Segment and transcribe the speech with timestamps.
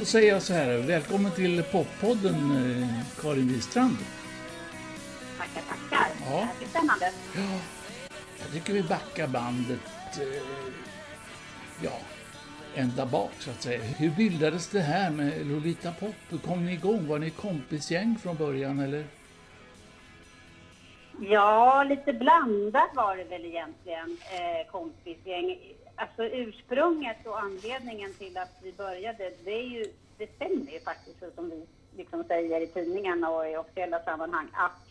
[0.00, 3.96] Då säger jag så här, välkommen till poppodden eh, Karin Wistrand.
[5.38, 6.06] Tackar, tackar.
[6.30, 6.48] Ja.
[6.52, 7.12] Det blir spännande.
[7.36, 7.60] Ja,
[8.38, 9.80] jag tycker vi backar bandet,
[10.20, 10.42] eh,
[11.82, 11.98] ja,
[12.74, 13.82] ända bak så att säga.
[13.82, 16.14] Hur bildades det här med Lolita Pop?
[16.28, 17.08] Hur kom ni igång?
[17.08, 19.04] Var ni kompisgäng från början eller?
[21.20, 25.58] Ja, lite blandat var det väl egentligen, eh, kompisgäng.
[26.00, 29.84] Alltså ursprunget och anledningen till att vi började, det är ju,
[30.18, 31.66] det stämmer ju faktiskt som vi
[31.96, 34.88] liksom säger i tidningarna och i officiella sammanhang, att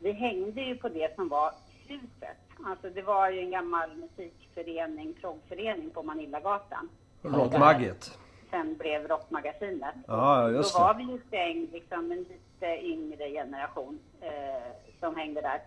[0.00, 1.52] vi hängde ju på det som var
[1.88, 2.36] huset.
[2.66, 6.88] Alltså det var ju en gammal musikförening, proggförening på Manillagatan.
[7.22, 8.18] Rockmagget.
[8.50, 9.94] Sen blev Rockmagasinet.
[10.06, 10.98] Ja, just Då var det.
[10.98, 15.60] vi ju gäng, liksom en lite yngre generation eh, som hängde där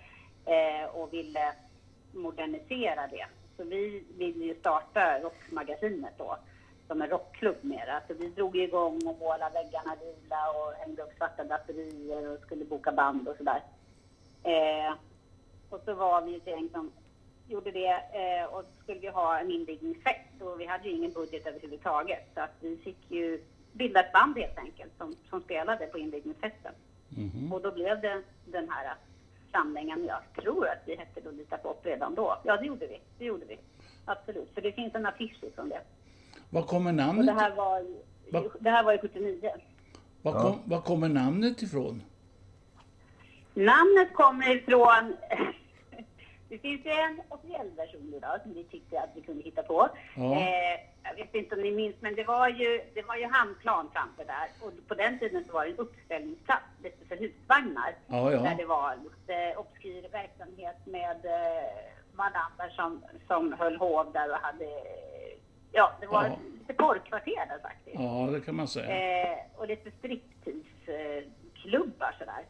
[0.46, 1.54] eh, och ville
[2.12, 3.26] modernisera det.
[3.58, 6.38] Så vi ville ju starta Rockmagasinet då
[6.88, 8.02] som en rockklubb mera.
[8.08, 12.66] Så vi drog igång och målade väggarna lila och hängde upp svarta draperier och skulle
[12.66, 13.64] boka band och sådär.
[14.44, 14.94] Eh,
[15.70, 16.92] och så var vi ett gäng som
[17.48, 21.48] gjorde det eh, och skulle vi ha en invigningsfest och vi hade ju ingen budget
[21.48, 25.98] överhuvudtaget så att vi fick ju bilda ett band helt enkelt som, som spelade på
[25.98, 26.74] invigningsfesten.
[27.54, 28.96] Och då blev det den här
[29.56, 30.06] samlingen.
[30.06, 32.38] Jag tror att vi hette Lolita Pop redan då.
[32.44, 33.02] Ja, det gjorde vi.
[33.18, 33.58] Det gjorde vi.
[34.06, 34.50] Absolut.
[34.54, 35.82] För det finns en affisch ifrån det.
[36.50, 37.86] Var kommer Och namnet, det här var,
[38.32, 38.44] Va?
[38.60, 39.52] det här var ju 79.
[40.22, 42.04] var kom, var kommer namnet ifrån?
[43.54, 45.16] Namnet kommer ifrån...
[46.50, 49.90] Det finns ju en officiell version idag som vi tyckte att vi kunde hitta på.
[50.16, 50.36] Ja.
[50.36, 50.80] Eh,
[51.10, 54.26] jag vet inte om ni minns, men det var ju, det var ju hamnplan framför
[54.26, 54.50] där.
[54.62, 57.96] Och på den tiden så var det en uppställningsplats lite för husvagnar.
[58.08, 58.42] Ja, ja.
[58.42, 61.64] Där det var lite obskyr verksamhet med eh,
[62.14, 64.66] madammer som, som höll hov där och hade...
[65.72, 66.36] Ja, det var Ja.
[66.60, 67.96] lite porrkvarter där faktiskt.
[68.00, 69.32] Ja, det kan man säga.
[69.32, 72.46] Eh, och lite striptease-klubbar sådär.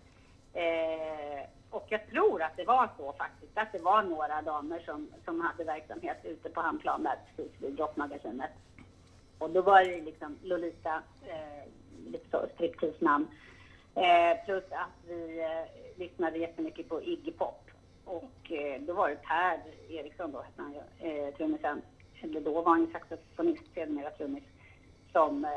[0.54, 1.40] Eh,
[1.76, 5.42] och jag tror att det var så faktiskt, att det var några damer som, som
[5.42, 8.52] hade verksamhet ute på Hamnplan där precis vid Drottmagasinet.
[9.38, 11.70] Och då var det liksom Lolita, eh,
[12.12, 13.28] lite så striptease-namn.
[13.96, 17.62] Eh, plus att vi eh, lyssnade jättemycket på Iggy Pop.
[18.06, 21.82] Och eh, då var det Per Eriksson då, hette han ju, eh, trummisen.
[22.22, 24.44] Eller då var han ju saxofonist, sedermera trummis,
[25.12, 25.52] som eh,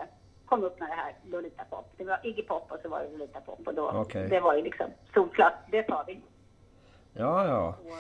[0.49, 1.93] kom upp med det här Lolita Pop.
[1.97, 4.29] Det var Iggy Pop och så var det Lolita Pop och då, Okej.
[4.29, 6.21] det var ju liksom solklart, det sa vi.
[7.13, 7.69] Ja, ja.
[7.85, 7.99] Och,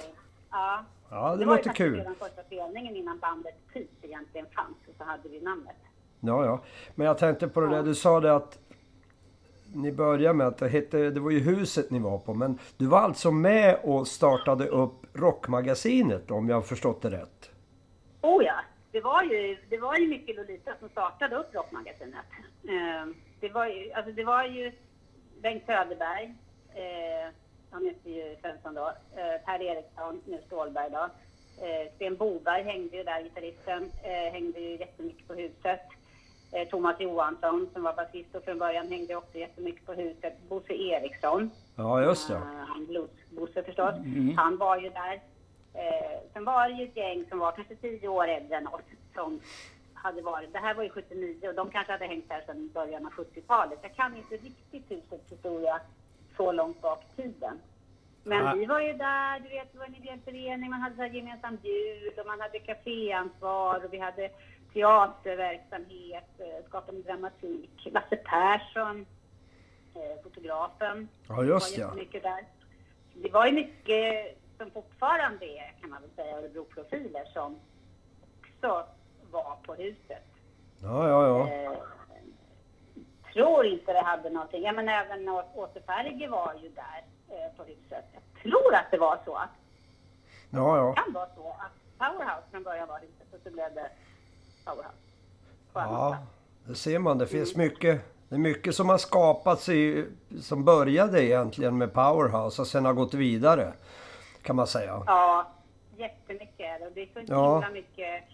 [0.50, 1.96] ja, Ja, det var ju låter kul.
[1.96, 5.76] redan första spelningen innan bandet typ egentligen fanns, och så hade vi namnet.
[6.20, 6.60] Ja, ja.
[6.94, 8.58] Men jag tänkte på det där du sa det att
[9.74, 12.86] ni började med att det hette, det var ju huset ni var på, men du
[12.86, 17.50] var alltså med och startade upp Rockmagasinet om jag har förstått det rätt?
[18.20, 18.54] Oh ja,
[18.92, 22.26] det var ju, det var ju mycket Lolita som startade upp Rockmagasinet.
[22.68, 23.06] Eh,
[23.40, 24.72] det, var ju, alltså det var ju
[25.42, 26.34] Bengt Söderberg,
[26.74, 27.32] eh,
[27.70, 28.86] han heter ju Svensson då,
[29.16, 31.08] eh, Per Eriksson, nu Stålberg då.
[31.64, 35.80] Eh, Sten Boberg hängde ju där, gitarristen, eh, hängde ju jättemycket på huset.
[36.52, 40.34] Eh, Thomas Johansson som var basist och från början hängde också jättemycket på huset.
[40.48, 42.34] Bosse Eriksson, Ja, just det.
[42.34, 43.94] Eh, Blues-Bosse förstås.
[44.36, 45.20] Han var ju där.
[45.78, 48.82] Eh, sen var det ju ett gäng som var kanske tio år äldre än oss
[49.14, 49.40] som
[49.94, 53.06] hade varit, det här var ju 79 och de kanske hade hängt här sedan början
[53.06, 53.78] av 70-talet.
[53.82, 55.80] Jag kan inte riktigt husets historia
[56.36, 57.60] så långt bak i tiden.
[58.22, 58.58] Men Nej.
[58.58, 61.10] vi var ju där, du vet, det var en ideell förening, man hade så här
[61.10, 64.30] gemensam jul och man hade kaféansvar och vi hade
[64.72, 67.88] teaterverksamhet, eh, skapande dramatik.
[67.92, 69.06] Lasse Persson
[69.94, 71.08] eh, fotografen.
[71.28, 71.86] Ja, just ja.
[71.86, 72.44] Var jättemycket där.
[73.14, 77.56] Det var ju mycket som fortfarande är, kan man väl säga, Örebro-profiler som
[78.56, 78.86] också
[79.30, 80.24] var på huset.
[80.82, 81.48] Ja, ja, ja.
[81.52, 81.72] Eh,
[83.32, 84.62] tror inte det hade någonting.
[84.62, 88.04] Ja, men även Åse Ferge var ju där eh, på huset.
[88.12, 89.34] Jag tror att det var så.
[89.34, 89.50] Att,
[90.50, 90.92] Ja, ja.
[90.92, 93.90] kan vara så att Powerhouse från början var huset och så blev det
[94.64, 94.96] Powerhouse.
[95.74, 96.16] Ja,
[96.66, 97.18] det ser man.
[97.18, 98.00] Det finns mycket.
[98.28, 100.06] Det är mycket som har skapats i,
[100.40, 103.72] som började egentligen med Powerhouse och sen har gått vidare.
[104.42, 105.02] Kan man säga.
[105.06, 105.46] Ja,
[105.96, 106.86] jättemycket är det.
[106.86, 107.52] Och det är så Ja.
[107.54, 108.24] himla mycket...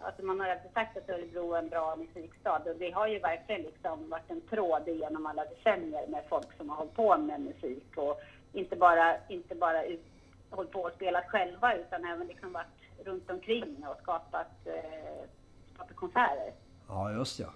[0.00, 3.18] Alltså man har alltid sagt att Örebro är en bra musikstad och det har ju
[3.18, 7.40] verkligen liksom varit en tråd genom alla decennier med folk som har hållit på med
[7.40, 8.20] musik och
[8.52, 10.04] inte bara, inte bara ut,
[10.50, 12.66] hållit på och spelat själva utan även liksom varit
[13.04, 15.28] runt omkring och skapat, eh,
[15.74, 16.52] skapat konserter.
[16.88, 17.48] Ja, just ja.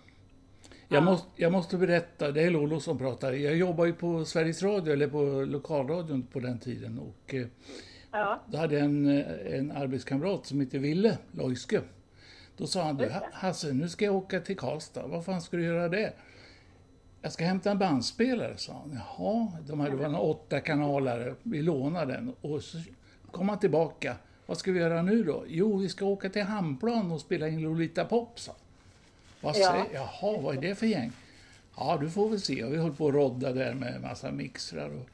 [0.92, 3.32] Jag, måste, jag måste berätta, det är Lolo som pratar.
[3.32, 6.98] Jag jobbade ju på Sveriges Radio, eller på lokalradion på den tiden.
[6.98, 7.46] Och eh,
[8.12, 11.80] Ja, då hade jag en, eh, en arbetskamrat som hette Ville Loiske.
[12.56, 13.10] Då sa han, du.
[13.32, 15.06] Hasse, nu ska jag åka till Karlstad.
[15.06, 16.12] Vad fan ska du göra det?
[17.22, 18.92] Jag ska hämta en bandspelare, sa han.
[18.92, 21.34] Jaha, de hade var några åtta kanaler.
[21.42, 22.34] Vi lånade den.
[22.40, 22.78] Och så
[23.30, 24.16] kom han tillbaka.
[24.46, 25.44] Vad ska vi göra nu då?
[25.48, 28.61] Jo, vi ska åka till Hamnplan och spela in Lolita Pop, sa han.
[29.42, 29.70] Vad Ja.
[29.70, 31.12] säger, Jaha, vad är det för gäng?
[31.76, 32.64] Ja, du får väl se.
[32.64, 34.90] Och vi höll på att rodda där med massa mixrar.
[34.90, 35.08] Och,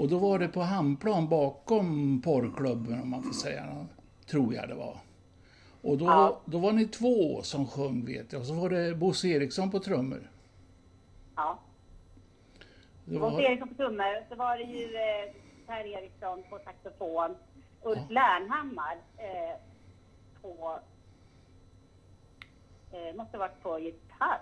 [0.00, 3.86] och då var det på Hamnplan bakom porrklubben, om man får säga.
[4.26, 4.96] Tror jag det var.
[5.82, 6.40] Och då, Ja.
[6.44, 8.40] då var ni två som sjöng, vet jag.
[8.40, 10.30] Och så var det Bosse Eriksson på trummor.
[11.36, 11.58] ja.
[13.04, 15.34] Det Bosse var, Eriksson på trummor, så var det ju eh,
[15.66, 17.36] Per Eriksson på saxofon,
[17.82, 19.56] Ulf Lernhammar eh,
[20.42, 20.78] på,
[22.92, 24.40] eh, måste varit på gitarr,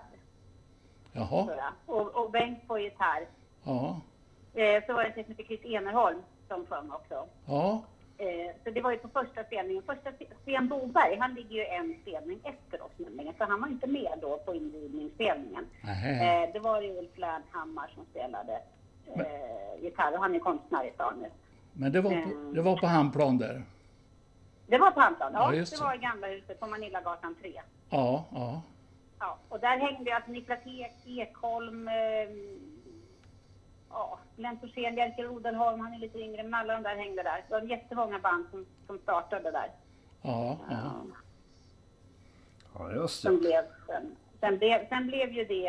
[1.11, 1.73] jaha.
[1.85, 3.27] Och, och Bengt på gitarr.
[3.63, 4.01] ja,
[4.53, 7.25] Eh, så var det som heter Chris Enerholm som sjöng också.
[7.45, 7.81] ja,
[8.21, 9.83] Eh, så det var ju på första spelningen.
[9.83, 10.11] Första
[10.41, 14.11] Sten Boberg, han ligger ju en spelning efter oss nämligen, så han var inte med
[14.21, 15.65] då på invigningsspelningen.
[15.83, 18.61] Eh, det var ju Ulf Lernhammar som spelade
[19.15, 21.29] eh, gitarr och han är konstnär i stan nu.
[21.73, 23.63] Men det var, på, det var på Hamnplan där.
[24.71, 25.39] Det var på Hamnplan, ja.
[25.51, 25.83] Ja, just det det.
[25.83, 27.61] var i gamla huset på Manillagatan 3.
[27.89, 28.61] Ja, ja.
[29.19, 31.93] Ja, och där hängde alltså Niklas Ek, Ekholm, eh,
[33.89, 37.43] ja, Glenn Torssén, Jerker Odenholm, han är lite yngre, men alla de där hängde där.
[37.47, 39.71] Det var jättemånga band som, som startade där.
[40.21, 40.91] Ja, ja.
[42.77, 43.39] Ja, just Som det.
[43.41, 45.67] blev, sen, sen, blev, sen blev ju det,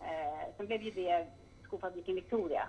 [0.00, 1.26] eh, sen blev ju det
[1.64, 2.66] skofabriken Victoria,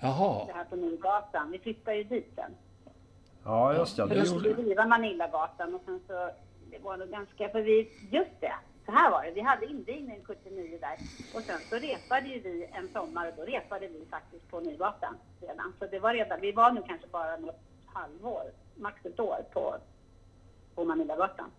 [0.00, 1.50] det Jaha, här på Nygatan.
[1.50, 2.54] Vi flyttade ju dit sen.
[3.44, 4.06] Ja, just ja.
[4.06, 4.26] Det gjorde...
[4.28, 6.30] skulle riva Manillagatan och sen så,
[6.70, 8.54] det var nog ganska, för vi, just det,
[8.86, 10.96] så här var det, vi hade invigning 79 där
[11.34, 15.16] och sen så repade ju vi en sommar och då repade vi faktiskt på Nygatan
[15.40, 15.72] redan.
[15.78, 18.42] Så det var redan, vi var nog kanske bara något halvår,
[18.76, 19.74] max ett år på,
[20.74, 21.50] på Manillagatan.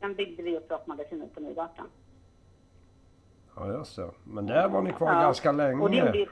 [0.00, 1.86] Sen byggde vi upp Rockmagasinet på Nygatan.
[3.56, 4.10] Ja, just det.
[4.24, 5.20] Men där var ni kvar Ja.
[5.20, 5.56] ganska Och
[5.90, 6.26] det länge.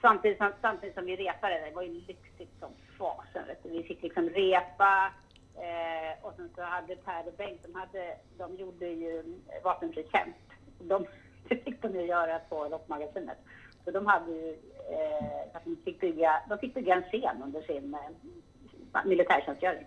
[0.00, 2.68] samtidigt, som, samtidigt som vi repade, det var ju lyxigt som
[3.04, 3.46] fasen.
[3.46, 3.68] vet du.
[3.68, 5.12] Vi fick liksom repa
[5.54, 9.22] eh, och sen så hade Per och Bengt, de, hade, de gjorde ju
[9.64, 10.48] vapenfri tjänst.
[10.78, 11.06] De,
[11.48, 13.38] det fick de ju göra på Rockmagasinet.
[13.84, 14.50] Så de hade ju,
[14.90, 19.86] eh, de, fick bygga, de fick bygga en scen under sin eh, militärtjänstgöring.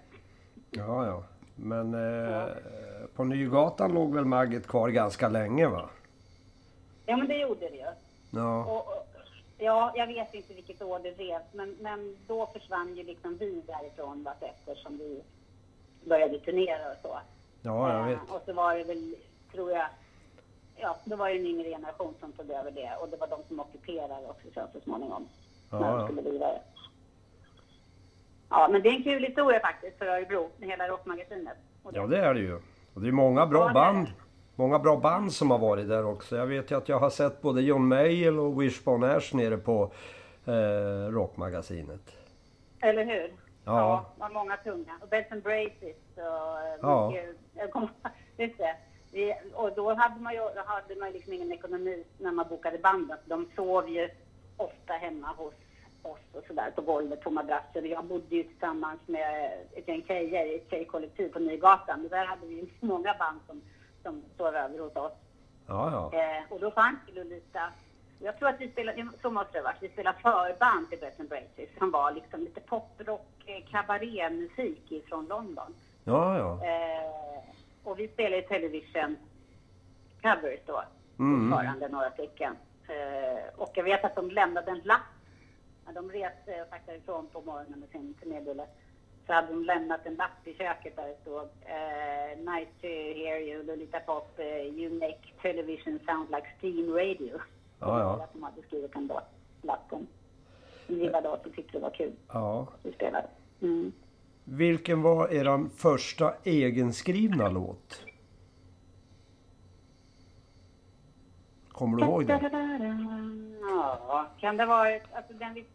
[0.72, 1.24] Ja, ja.
[1.56, 2.46] Men eh,
[3.16, 5.90] på Nygatan låg väl Margit kvar ganska länge va?
[7.06, 7.92] Ja men det gjorde det ju.
[8.30, 8.66] Ja.
[8.66, 9.07] Och, och,
[9.58, 13.62] ja, jag vet inte vilket år det revs, men, men då försvann ju liksom vi
[13.68, 15.24] därifrån vartefter som vi
[16.06, 17.20] började turnera och så.
[17.62, 18.32] Ja, jag Eh, vet.
[18.32, 19.16] och så var det väl,
[19.52, 19.86] tror jag,
[20.76, 23.40] ja, då var det en yngre generation som tog över det och det var de
[23.48, 25.28] som ockuperade också sen så småningom.
[25.72, 26.60] Ja, när de skulle vidare.
[28.50, 31.58] Ja, men det är en kul historia faktiskt för Örebro, hela rockmagasinet.
[31.94, 32.56] Ja, det är det ju.
[32.94, 34.06] Och det är många bra Ja, band.
[34.08, 34.12] det.
[34.60, 36.36] Många bra band som har varit där också.
[36.36, 39.92] Jag vet ju att jag har sett både John Mayall och Wishbone Ash nere på
[40.46, 42.18] eh, Rockmagasinet.
[42.82, 43.34] Eller hur?
[43.66, 44.06] Ja.
[44.16, 44.98] det var många tunga.
[45.02, 47.10] Och Belt and Braces och eh, Ja.
[47.12, 47.90] mycket, kommer,
[48.38, 48.76] just det.
[49.12, 52.78] Vi, och då hade man ju då hade man liksom ingen ekonomi när man bokade
[52.78, 53.18] banden.
[53.26, 54.10] De sov ju
[54.58, 55.54] ofta hemma hos
[56.02, 57.82] oss och sådär på golvet på madrasser.
[57.82, 62.08] Jag bodde ju tillsammans med ett gäng tjejer i ett tjejkollektiv på Nygatan.
[62.08, 63.62] Där hade vi ju många band som,
[64.08, 65.14] som sov över hos oss.
[65.68, 66.20] Ja, ja.
[66.20, 67.72] Eh, och då fanns det Lolita.
[68.20, 71.70] Jag tror att vi spelade, så måste det varit, vi spelade förband till and Braces
[71.78, 75.76] som var liksom lite poprock, eh, kabarémusik ifrån London.
[76.04, 76.66] Ja, ja.
[76.68, 77.12] Eh,
[77.84, 79.18] och vi spelade television
[80.22, 80.84] covers då,
[81.20, 81.50] Mm.
[81.52, 82.56] fortfarande några stycken.
[82.88, 85.12] Eh, och jag vet att de lämnade en lapp
[85.86, 88.66] när de reste och tackade ifrån på morgonen med sin turnébulle.
[89.28, 93.40] Så hade de lämnat en lapp i köket där det stod eh, Nice to hear
[93.40, 97.40] you, Lolita Pop, eh, you make television sound like steam radio.
[97.80, 98.24] Ja, ja.
[98.24, 99.22] Att de hade skrivit den då,
[99.62, 100.08] lappen.
[100.88, 102.12] De gillade oss och tyckte det var kul.
[102.28, 102.68] Ja.
[102.84, 103.28] Vi spelade.
[103.62, 103.92] Mm.
[104.44, 108.06] Vilken var eran första egenskrivna låt?
[111.70, 113.58] Kommer du ihåg den?
[113.62, 114.94] Ja, kan det vara...
[114.94, 115.66] Alltså den vi...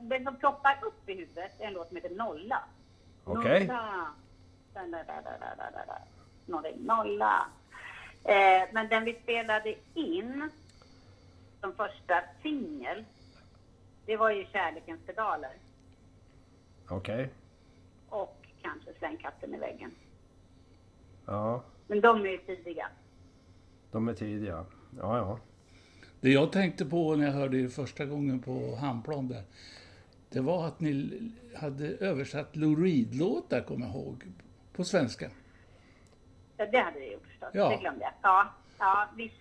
[0.00, 2.62] Den som ploppar upp i huvudet är en låt som heter Nolla.
[3.24, 3.66] Okej.
[3.66, 4.14] Nolla.
[4.74, 5.98] Da, da, da.
[6.46, 6.68] Nolla.
[6.76, 7.46] Nolla.
[8.24, 10.50] Eh, men den vi spelade in
[11.60, 13.04] som första singel,
[14.06, 15.52] det var ju Kärlekens pedaler.
[16.88, 17.30] Okej.
[18.08, 19.94] Och kanske Släng katten i väggen.
[21.26, 22.88] Ja, Men de är ju tidiga.
[23.92, 24.64] de är tidiga.
[24.98, 25.38] Ja, ja.
[26.20, 29.42] Det jag tänkte på när jag hörde er första gången på Handplan där,
[30.28, 31.20] det var att ni
[31.56, 34.24] hade översatt Lou Reed-låtar, kommer jag ihåg,
[34.72, 35.30] på svenska.
[36.56, 37.48] Ja, det hade vi gjort förstås.
[37.52, 37.68] Ja.
[37.68, 38.12] Det glömde jag.
[38.22, 39.32] Ja, ja vi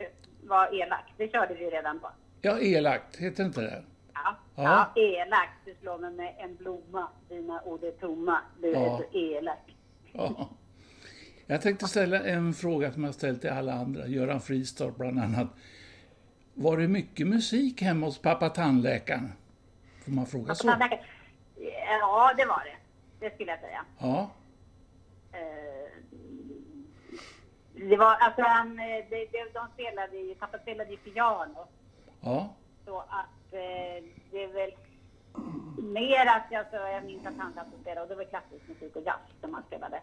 [0.44, 1.14] var elak.
[1.18, 2.10] Det körde vi redan på.
[2.42, 3.84] Ja, elakt, heter inte det?
[4.14, 4.92] Ja, Ja.
[4.96, 5.02] ja.
[5.02, 5.50] elak.
[5.66, 7.08] Du slår mig med en blomma.
[7.30, 8.40] Dina ord är tomma.
[8.62, 8.98] Du är Ja.
[9.12, 9.76] så elak.
[10.14, 10.50] Ja.
[11.46, 15.48] Jag tänkte ställa en fråga som jag ställt till alla andra, Göran Fristorp bland annat.
[16.58, 19.32] Var det mycket musik hemma hos pappa tandläkaren?
[20.06, 20.68] Får man fråga så?
[22.00, 22.76] Ja, det var det.
[23.26, 23.86] Det skulle jag säga.
[24.00, 24.30] Ja,
[25.34, 25.92] Eh,
[27.90, 31.68] Det var, alltså han, eh, det, det, de spelade ju, pappa spelade ju piano.
[32.22, 32.54] ja,
[32.86, 34.72] Så att eh, det är väl
[35.78, 38.68] mer att jag, så jag minns att han satt och spelade och det var klassisk
[38.68, 40.02] musik och jazz som han spelade.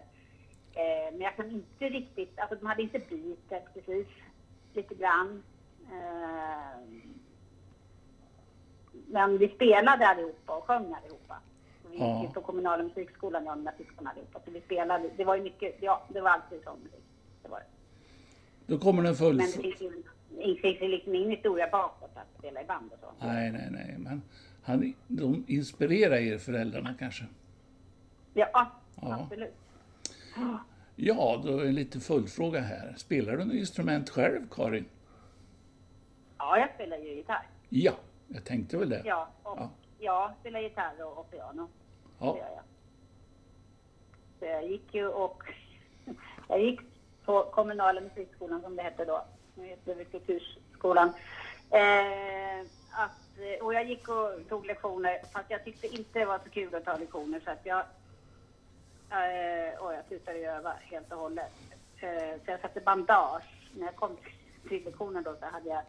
[1.12, 4.06] Men jag kan inte riktigt, alltså de hade inte beatet precis,
[4.74, 5.42] lite grann.
[5.92, 6.78] Eh,
[9.08, 11.36] men vi spelade allihopa och sjöng allihopa.
[11.90, 12.30] Vi gick Ja.
[12.34, 14.40] på kommunala musikskolan, jag och mina syskon allihopa.
[14.44, 17.04] Så vi spelade, det var ju mycket, ja det var alltid sån musik.
[17.42, 17.66] Det var det.
[18.66, 19.36] då kommer den full...
[19.36, 20.02] Men det finns ju
[20.38, 23.26] det finns liksom ingen historia bakåt att spela i band och så.
[23.26, 24.22] Nej, nej, nej, men
[24.62, 27.24] han, de inspirerar er föräldrarna kanske?
[28.34, 29.18] Ja, Ja.
[29.22, 29.54] absolut.
[30.96, 32.94] Ja, då är en lite följdfråga här.
[32.96, 34.84] Spelar du något instrument själv, Karin?
[36.42, 37.46] Ja, jag spelar ju gitarr.
[37.68, 37.92] Ja,
[38.28, 39.02] jag tänkte väl det.
[39.04, 39.70] Ja, och, Ja.
[39.98, 40.34] ja.
[40.40, 41.62] spelar gitarr och, och piano.
[42.18, 42.62] Det Ja, gör jag.
[44.38, 45.42] Så jag gick ju och...
[46.48, 46.80] Jag gick
[47.24, 49.24] på kommunala musikskolan som det hette då.
[49.54, 51.08] Nu heter det Kulturskolan.
[51.70, 56.38] Eh, att, eh, och jag gick och tog lektioner fast jag tyckte inte det var
[56.38, 57.78] så kul att ta lektioner så att jag...
[59.10, 61.52] Eh, och jag slutade öva helt och hållet.
[62.00, 63.44] Eh, så jag satte bandage.
[63.74, 64.16] När jag kom
[64.68, 65.80] till lektionen då så hade jag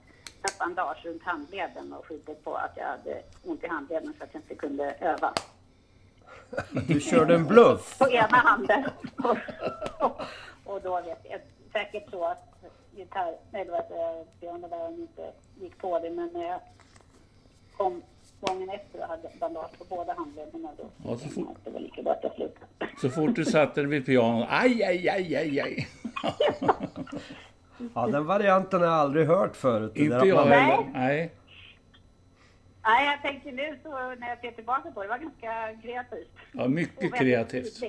[0.41, 4.29] satt bandage runt handleden och skjutit på att jag hade ont i handleden så att
[4.33, 5.33] jag inte kunde öva
[6.87, 7.97] Du körde en bluff.
[7.99, 8.83] på ena handen.
[9.23, 9.37] Och,
[9.99, 10.21] och,
[10.65, 11.39] och då vet jag
[11.71, 12.43] säkert så att
[12.95, 13.95] gitarr, eller vad heter
[14.89, 16.59] inte gick på det men när jag
[17.77, 18.01] kom
[18.41, 22.01] gången efter och hade bandage på båda handlederna då Ja, så fort- det var lika
[22.03, 22.65] bra att jag slutade.
[23.01, 25.87] så fort du satte dig vid pianot, aj, aj, aj, aj, aj.
[27.95, 29.91] Ja, den varianten har jag aldrig hört förut.
[29.95, 30.91] Inte jag heller.
[30.93, 31.33] Nej.
[32.83, 36.29] Nej, jag tänkte nu så när jag ser tillbaka på det, det var ganska kreativt.
[36.51, 37.83] Ja, mycket kreativt.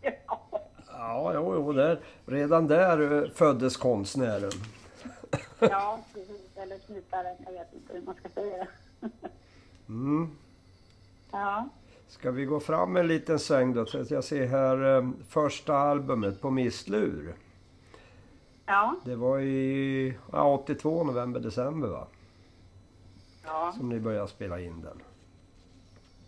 [0.00, 0.48] Ja.
[1.00, 4.50] Ja, jo, jo, där, redan där eh, föddes konstnären.
[5.60, 6.56] Ja, precis.
[6.56, 7.36] Eller snutaren.
[7.44, 8.66] Jag vet inte hur man ska säga.
[9.88, 10.30] Mm.
[11.30, 11.68] Ja.
[12.08, 13.86] Ska vi gå fram en liten sväng då?
[14.08, 17.34] Jag ser här eh, första albumet på Misslur.
[18.68, 18.94] Ja.
[19.04, 22.06] Det var i ja, 82, november, december va?
[23.44, 23.72] Ja.
[23.76, 25.02] Som ni började spela in den.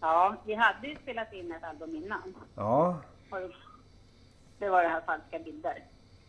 [0.01, 2.35] ja, vi hade ju spelat in ett album innan.
[2.55, 2.99] Ja,
[4.59, 5.85] Det var det här Falska bilder.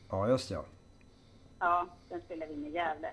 [0.10, 0.64] ja just ja.
[1.60, 3.12] Ja, den spelade vi in i Gävle.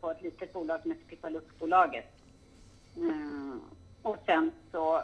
[0.00, 2.06] På ett litet bolag som heter Pippaluckbolaget.
[2.96, 3.60] Mm.
[4.02, 5.02] Och sen så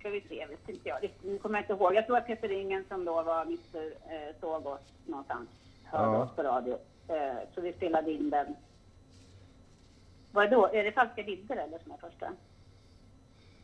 [0.00, 1.94] ska vi se, vet inte jag riktigt, nu kommer jag inte ihåg.
[1.94, 5.48] Jag tror att Peter Ringen som då var Mr eh, såg oss någonstans,
[5.84, 6.22] hörde Ja.
[6.22, 6.78] oss på radio.
[7.08, 8.56] Eh, så vi spelade in den.
[10.32, 10.66] Vad då?
[10.66, 12.26] Är det Falska bilder eller som är första?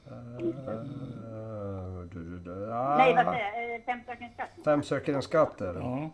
[0.06, 0.38] Eh,
[2.12, 2.96] du, du, du, ja.
[2.98, 3.74] Nej, vad säger jag?
[3.74, 4.50] Eh, Fem stycken skatt.
[4.64, 5.80] Fem söker en skatt är det.
[5.80, 6.10] Ja.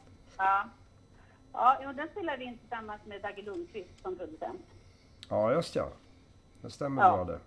[1.53, 1.79] Ja.
[1.83, 4.67] Ja, den spelade vi in tillsammans med Dagge Lundqvist som producent.
[5.29, 5.89] Ja, just ja.
[6.61, 7.17] Det stämmer Ja.
[7.17, 7.39] bra det.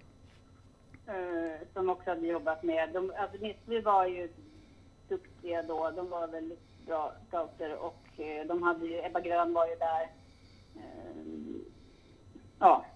[1.07, 2.89] Eh, som också hade jobbat med.
[2.93, 4.29] De, alltså Nissby var ju
[5.07, 5.91] duktiga då.
[5.91, 10.09] De var väldigt bra scouter och eh, de hade ju, Ebba Grön var ju där.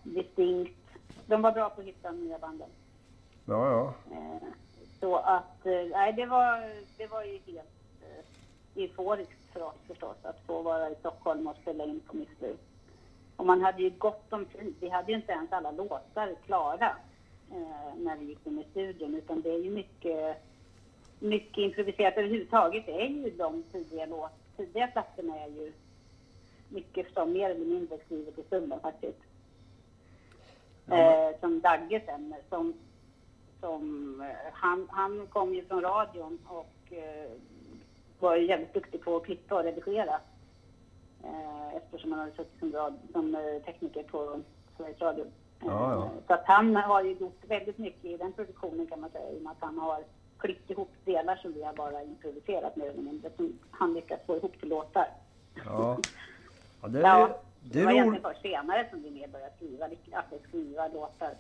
[0.04, 0.80] Distinct.
[1.26, 2.70] De var bra på att hitta nya banden.
[3.46, 3.94] Ja, ja.
[4.16, 4.44] Eh,
[5.00, 7.70] Så att, eh, nej det var, det var ju helt
[8.02, 12.54] eh, euforiskt för oss förstås att få vara i Stockholm och spela in på Missly.
[13.36, 14.76] Och man hade ju gott om tid.
[14.80, 16.96] Vi hade ju inte ens alla låtar klara eh,
[17.98, 20.38] när vi gick in i studion utan det är ju mycket,
[21.20, 22.86] mycket improviserat överhuvudtaget.
[22.86, 25.74] Det är ju de tidiga låt, tidiga plattorna är ju
[26.70, 29.20] mycket som mer eller mindre skrivet i stunden faktiskt.
[30.88, 32.74] Eh, som Dagge sen, som,
[33.60, 37.32] som eh, han, han kom ju från radion och eh,
[38.20, 40.20] var ju jävligt duktig på att klippa och redigera.
[41.24, 44.40] Eh, eftersom han hade suttit som, rad, som eh, tekniker på
[44.78, 45.26] Sveriges Radio.
[45.62, 46.10] Eh, Ja, ja.
[46.28, 49.38] Så att han har ju gjort väldigt mycket i den produktionen kan man säga, i
[49.38, 50.04] och med att han har
[50.38, 54.38] klippt ihop delar som vi har bara improviserat mer eller mindre, som han lyckats få
[54.38, 55.08] ihop till låtar.
[55.66, 55.98] Ja,
[56.82, 60.36] ja det, Ja, det det var egentligen först senare som vi mer började skriva, alltså
[60.48, 61.34] skriva låtar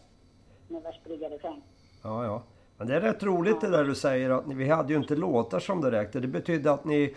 [0.68, 1.62] med versbrygga refräng.
[2.04, 2.42] Ja, ja.
[2.78, 5.16] Men det är rätt roligt det där du säger att ni, vi hade ju inte
[5.16, 6.20] låtar som det räckte.
[6.20, 7.16] Det betydde att ni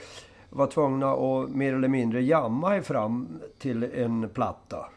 [0.50, 4.88] var tvungna att mer eller mindre jamma er fram till en platta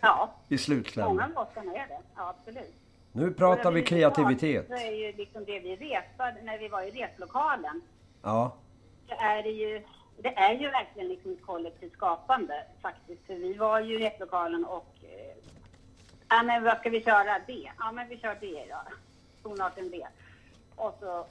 [0.00, 1.20] Ja, i många slutklämmen.
[1.20, 1.98] av låtarna är det.
[2.16, 2.74] Ja, absolut.
[3.12, 4.66] Nu pratar vi kreativitet.
[4.68, 7.80] Så är ju liksom det vi repade när vi var i replokalen.
[8.22, 8.52] Ja,
[9.08, 9.82] Så är det ju,
[10.18, 13.26] det är ju verkligen liksom ett kollektivt skapande faktiskt.
[13.26, 15.36] För vi var ju i replokalen och eh,
[16.28, 17.38] ja men vad ska vi köra?
[17.46, 17.70] D?
[17.78, 18.92] Ja men vi kör D då.
[19.42, 20.06] Tonarten D.
[20.76, 21.26] Och så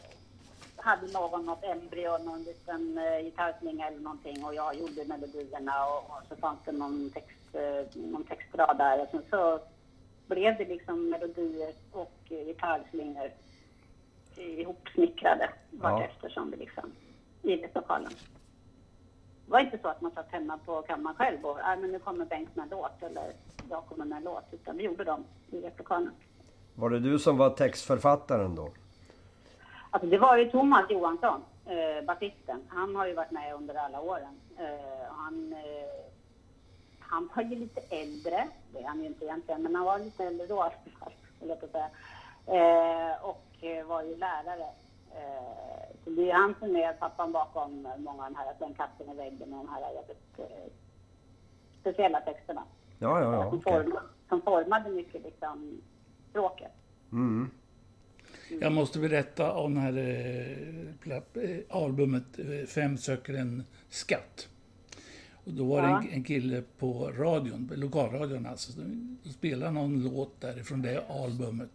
[0.77, 5.97] hade någon något embryo, någon liten eh, gitarrslinga eller någonting och jag gjorde melodierna och,
[5.97, 9.59] och så fanns det någon, text, eh, någon textrad där och sen så
[10.27, 13.29] blev det liksom melodier och eh, gitarrslingor
[14.37, 16.91] ihopsnickrade vartefter som vi liksom
[17.41, 18.11] i replokalen.
[19.45, 21.99] Det var inte så att man satt hemma på kammaren själv och äh, men nu
[21.99, 23.33] kommer Bengt med en låt eller
[23.69, 26.11] jag kommer med en låt utan vi gjorde dem i replokalen.
[26.75, 28.71] var det du som var textförfattaren då?
[29.89, 32.61] Alltså det var ju Thomas Johansson, eh, basisten.
[32.67, 34.39] Han har ju varit med under alla åren.
[34.57, 36.04] Eh, han, eh,
[37.07, 40.23] han var ju lite äldre, det är han ju inte egentligen, men han var lite
[40.23, 40.71] äldre då
[41.41, 41.89] i jag säga.
[42.47, 44.69] Eh, och eh, var ju lärare.
[45.11, 49.09] Eh, så det är han som är pappan bakom många av de här, den katten
[49.09, 50.71] i väggen och de här jävligt eh,
[51.81, 52.63] speciella texterna.
[52.99, 53.49] Ja, ja, ja.
[53.49, 53.73] som, okej.
[53.73, 53.97] form,
[54.29, 55.81] som formade mycket liksom
[56.29, 56.71] språket.
[57.11, 57.51] Mm.
[58.49, 64.49] Jag måste berätta om det här eh, eh, albumet eh, Fem söker en skatt.
[65.45, 66.03] Och då var det en, Ja.
[66.11, 71.69] en kille på radion, lokalradion alltså, som spelade någon låt därifrån det albumet.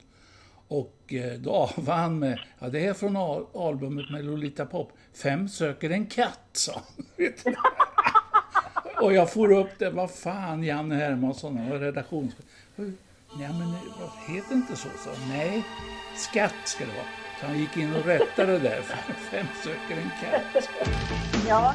[0.68, 4.92] Och eh, då avade han med, ja det är från al- albumet med Lolita Pop,
[5.14, 7.06] Fem söker en katt, sa han.
[9.04, 12.44] Och jag får upp det, vad fan Janne Hermansson, han var redaktionschef.
[12.76, 12.88] Nej
[13.38, 14.88] men det- vad heter inte så?
[15.04, 15.10] så.
[15.28, 15.64] Nej,
[16.16, 17.06] skatt ska det vara.
[17.40, 18.82] Så han gick in och rättade det där.
[19.30, 20.68] Fem söker en katt.
[21.48, 21.74] Ja,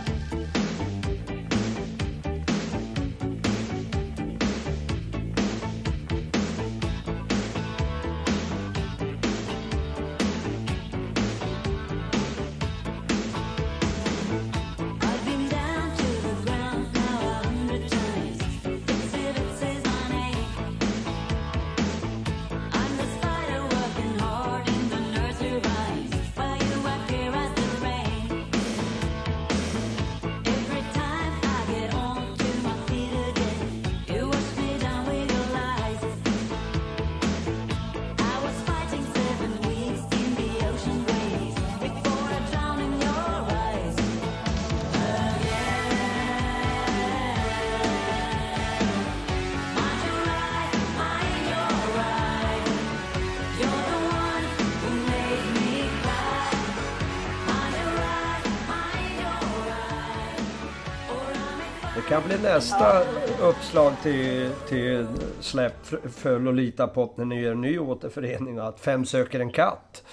[62.26, 63.02] I'm Det kan bli nästa
[63.42, 65.08] uppslag till, till
[65.40, 68.58] släpp för- för Lolita Pop när ni gör en ny återförening.
[68.58, 70.04] Att Fem söker en katt.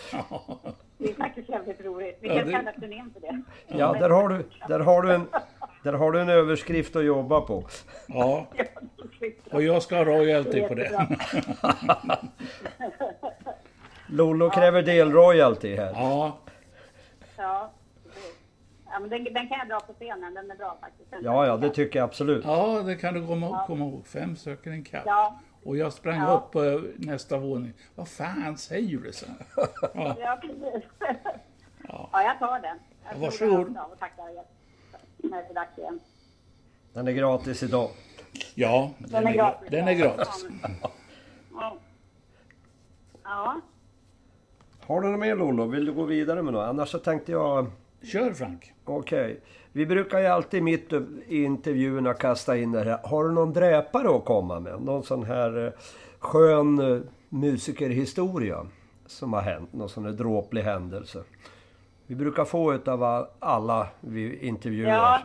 [0.99, 2.19] det är faktiskt jävligt roligt.
[2.21, 3.43] Vi Ja, kan det- kalla turnén för det.
[3.79, 5.27] Ja, där har du, där har du, en,
[5.83, 7.65] där har du en överskrift att jobba på.
[8.07, 8.47] Ja,
[9.53, 11.07] och jag ska ha royalty på det.
[14.09, 15.93] Lollo kräver delroyalty här.
[15.95, 16.39] Ja,
[17.37, 17.71] Ja.
[18.93, 21.11] Ja men den, den kan jag dra på scenen, den är bra faktiskt.
[21.11, 22.45] Den Ja, ja, det tycker jag absolut.
[22.45, 24.07] ja det kan du komma, komma ihåg.
[24.07, 25.03] Fem söker en katt.
[25.07, 26.33] Ja, Och jag sprang Ja.
[26.33, 27.73] upp på nästa våning.
[27.95, 29.13] Vad fan säger du?
[29.13, 29.27] Så?
[29.95, 30.89] Ja, ja precis.
[31.89, 32.09] Ja.
[32.13, 32.79] Ja, jag tar den.
[33.05, 33.67] Jag Ja, varsågod.
[33.67, 34.43] den Och tackar er
[35.17, 36.01] när det är dags igen.
[36.93, 37.91] Den är gratis idag.
[38.55, 40.47] Ja, den är, gra- den är gratis.
[41.55, 41.77] Ja.
[43.25, 43.61] Ja.
[44.87, 45.65] Har du något mer Lollo?
[45.67, 46.63] Vill du gå vidare med något?
[46.69, 47.67] Annars så tänkte jag...
[48.03, 48.73] Kör Frank.
[48.85, 49.41] Okej.
[49.73, 50.93] Vi brukar ju alltid mitt
[51.27, 52.99] i intervjuerna kasta in det här.
[53.05, 54.83] Har du någon dräpare att komma med?
[54.83, 55.73] Någon sån här eh,
[56.19, 58.67] skön eh, musikerhistoria
[59.07, 59.73] som har hänt?
[59.73, 61.25] Någon sån här dråplig händelse?
[62.07, 64.89] Vi brukar få utav alla vi intervjuar.
[64.89, 65.21] Ja.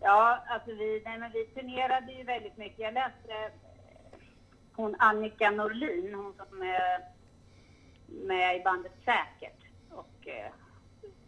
[0.00, 2.78] Ja, alltså vi, nej, men vi turnerade ju väldigt mycket.
[2.78, 4.18] Jag läste eh,
[4.72, 7.00] hon Annika Norlin, hon som är
[8.26, 10.28] med i bandet Säkert och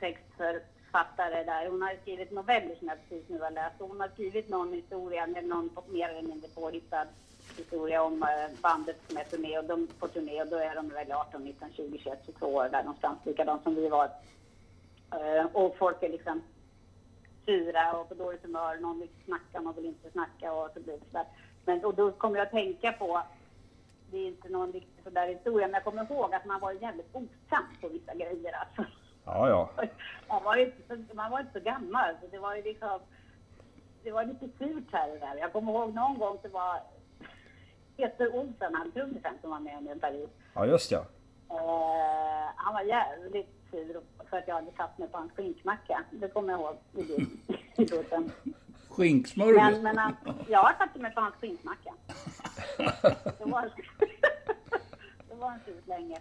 [0.00, 1.68] textförfattare där.
[1.70, 5.22] Hon har skrivit noveller som jag precis nu har läst hon har skrivit någon historia,
[5.24, 7.06] eller någon på- mer eller mindre påhittad
[7.56, 10.88] historia om eh, bandet som är turné och de på turné och då är de
[10.88, 14.10] väl 18, 19, 20, 21, 22 år där någonstans, likadant som vi var.
[15.12, 16.42] Eh, och folk är liksom
[17.46, 18.76] sura och på dåligt humör.
[18.76, 21.26] Någon vill snacka, någon vill inte snacka och så blir det sådär.
[21.64, 23.22] Men och då kommer jag att tänka på,
[24.10, 27.14] det är inte någon riktig sådär historia, men jag kommer ihåg att man var jävligt
[27.14, 28.84] osams på vissa grejer alltså.
[29.30, 29.70] Ja, ja.
[30.28, 33.00] Man var ju inte så, man var inte så gammal, så det var ju liksom,
[34.02, 35.36] det var lite surt här och där.
[35.36, 36.80] Jag kommer ihåg någon gång det var
[37.96, 40.30] Peter Olsson, han trummisen som var med under en period.
[40.54, 41.04] Ja, just ja.
[41.50, 46.02] Eh, han var jävligt sur för att jag hade satt mig på hans skinkmacka.
[46.10, 47.38] Det kommer jag ihåg i bild-
[47.76, 48.32] i bussen.
[48.44, 48.54] Men,
[48.88, 49.80] Skinksmörgås.
[49.82, 50.16] men han,
[50.48, 51.94] jag satte mig på hans skinkmacka.
[53.38, 53.62] Det var,
[55.28, 56.18] det var en sur länge.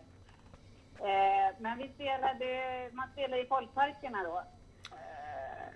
[1.00, 4.44] Eh, men vi spelade, man spelade i folkparkerna då.
[4.92, 5.74] Eh,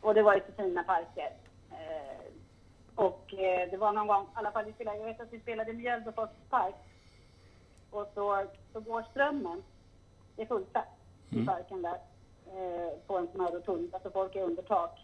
[0.00, 1.32] och det var ju så fina parker.
[1.70, 2.26] Eh,
[2.94, 5.40] och eh, det var någon gång, i alla fall vi spelade, jag vet att vi
[5.40, 6.74] spelade i Mjölbyfors park.
[7.90, 9.62] Och så, så går strömmen,
[10.36, 10.88] det är fullsatt
[11.30, 11.98] i parken där.
[12.46, 15.00] Eh, på en sån här rotund, alltså folk är under tak.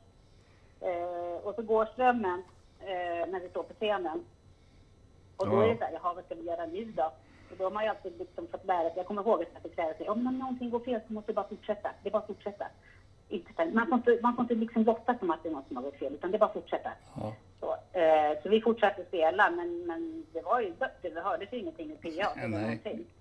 [1.42, 2.42] Och så går strömmen
[3.28, 4.24] när vi står på scenen.
[5.36, 7.12] Och då är det så här, jaha vad ska vi göra nu då?
[7.50, 9.62] Och då har man ju alltid liksom fått lära sig, jag kommer ihåg att jag
[9.62, 11.90] fick lära sig, om någonting går fel så måste det bara fortsätta.
[12.02, 12.66] Det är bara att fortsätta.
[13.72, 15.84] Man får inte, man får inte liksom låtsas som att det är något som har
[15.84, 16.90] gått fel, utan det är bara att fortsätta.
[17.16, 17.34] Ja.
[17.60, 21.58] Så, eh, så vi fortsatte spela, men, men det var ju dött, det hördes ju
[21.58, 22.32] ingenting i PA.
[22.48, 22.58] Var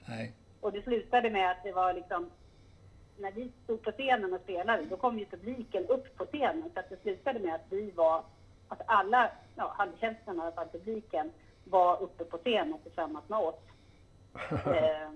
[0.08, 0.34] Nej.
[0.62, 2.30] Och det slutade med att det var liksom,
[3.18, 6.70] när vi stod på scenen och spelade, då kom ju publiken upp på scenen.
[6.74, 8.24] Så att det slutade med att vi var,
[8.68, 11.32] att alla, ja, halvtjänsten i alla fall, publiken,
[11.64, 13.56] var uppe på scenen tillsammans med oss.
[14.52, 15.10] eh,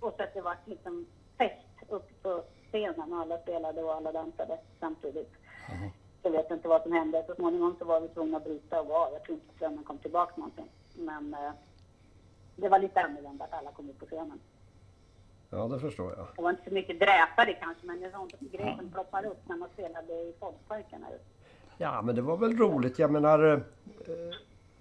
[0.00, 1.06] och så att det var liksom
[1.38, 5.32] fest uppe på scenen och alla spelade och alla dansade samtidigt.
[6.22, 7.24] Jag vet inte vad som hände.
[7.26, 9.12] Så småningom så var vi tvungna att bryta och av.
[9.12, 10.68] Jag tror inte strömmen kom tillbaka någonting.
[10.94, 11.50] Men eh,
[12.56, 14.40] det var lite annorlunda att alla kom upp på scenen.
[15.50, 16.26] Ja, det förstår jag.
[16.36, 19.48] Det var inte så mycket dräpare kanske, men det var en grej som ploppar upp
[19.48, 21.06] när man spelade i folkparkerna.
[21.78, 22.98] Ja, men det var väl roligt.
[22.98, 23.52] Jag menar...
[23.52, 23.58] eh,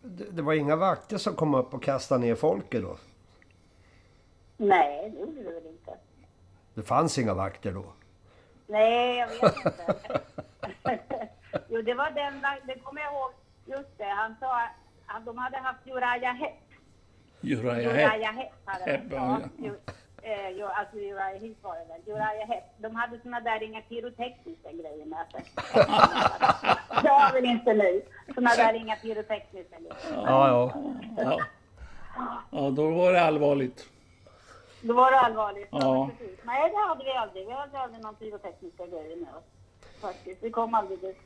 [0.02, 2.98] Det, det var inga vakter som kom upp och kastade ner folket då?
[4.58, 5.92] Nej, det gjorde det väl inte.
[6.74, 7.84] Det fanns inga vakter då?
[8.68, 9.96] Nej, jag vet inte.
[11.70, 13.32] jo, det var den, det kommer jag ihåg.
[13.66, 14.62] Just det, han sa
[15.08, 16.54] att de hade haft Uriah Heep.
[17.42, 18.14] Uriah Heep.
[18.14, 19.16] Uriah Heep hade Heep, de.
[19.16, 19.66] ja, Ja, ja.
[19.66, 22.02] ju- eh, alltså Uriah Heep var det väl.
[22.16, 22.64] Uriah Heep.
[22.78, 25.44] De hade såna där inga pyrotekniska grejer med sig.
[27.04, 28.02] det har väl inte ni?
[28.36, 29.96] Såna där inga pyrotekniska grejer.
[30.14, 30.74] Ja, ja.
[31.18, 31.40] Ja.
[32.52, 33.90] ja, då var det allvarligt.
[34.88, 35.68] Då var det allvarligt.
[35.72, 35.80] Ja.
[35.82, 36.10] Ja.
[36.18, 36.40] precis.
[36.44, 37.46] Nej, det hade vi aldrig.
[37.46, 39.44] Vi hade aldrig någon pyrotekniska grejer med oss.
[40.02, 40.44] Faktiskt.
[40.44, 41.18] Vi kom aldrig dit.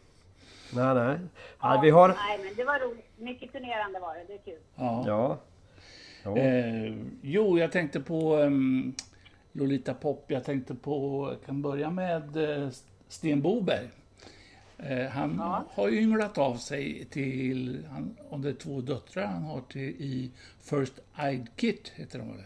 [0.73, 1.19] Nej, nej.
[1.63, 2.07] nej vi har...
[2.07, 3.05] Nej, men det var roligt.
[3.17, 4.23] Mycket turnerande var det.
[4.27, 4.59] Det är kul.
[4.75, 5.03] Ja.
[5.07, 5.37] Ja.
[6.25, 6.37] Jo.
[6.37, 8.95] Eh, jo, jag tänkte på um,
[9.51, 10.25] Lolita Pop.
[10.27, 12.69] Jag tänkte på, jag kan börja med eh,
[13.07, 13.89] Sten Boberg.
[14.77, 15.39] Eh, han
[15.73, 19.81] har ju ynglat av sig till, han, om det är två döttrar han har till
[19.81, 22.45] i First Aid Kit, heter de väl?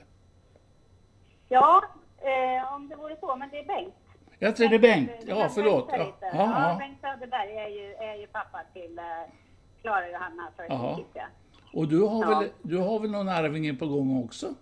[1.53, 1.83] Ja,
[2.17, 3.35] eh, om det vore så.
[3.35, 3.93] Men det är Bengt.
[4.39, 5.11] Jag tror det är Bengt.
[5.25, 5.89] Ja, förlåt.
[5.91, 6.75] Ja, ja, ja.
[6.79, 9.03] Bengt Söderberg är ju, är ju pappa till eh,
[9.81, 10.47] Klara Johanna.
[10.97, 11.23] Kit, ja.
[11.73, 12.39] Och du har, Ja.
[12.39, 14.53] väl, du har väl någon arvinge på gång också?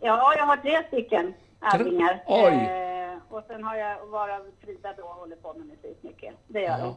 [0.00, 2.22] Ja, jag har tre stycken arvingar.
[2.26, 2.52] Oj.
[2.52, 6.34] Eh, och sen har jag, varav Frida då håller på med musik mycket.
[6.48, 6.94] Det gör hon.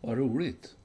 [0.00, 0.76] Vad roligt.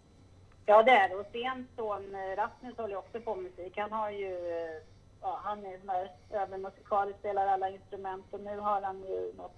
[0.65, 1.15] Ja, det är det.
[1.15, 3.77] Och Stens son eh, Rasmus håller också på med musik.
[3.77, 4.81] Han har ju, eh,
[5.21, 9.33] ja, han är sån här även musikalisk, spelar alla instrument och nu har han ju
[9.37, 9.55] något,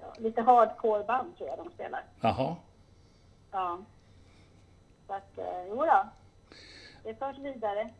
[0.00, 2.04] ja, lite hardcore band tror jag de spelar.
[2.20, 2.56] Jaha.
[3.50, 3.78] Ja.
[5.06, 6.08] Så att, eh, jo då.
[7.02, 7.90] Det förs vidare.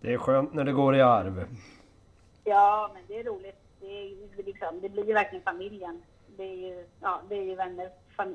[0.00, 1.46] Det är skönt när det går i arv.
[2.44, 3.60] Ja, men det är roligt.
[3.80, 6.02] Det, är, liksom, det blir ju verkligen familjen.
[6.36, 7.90] Det är ju, ja, det är ju vänner.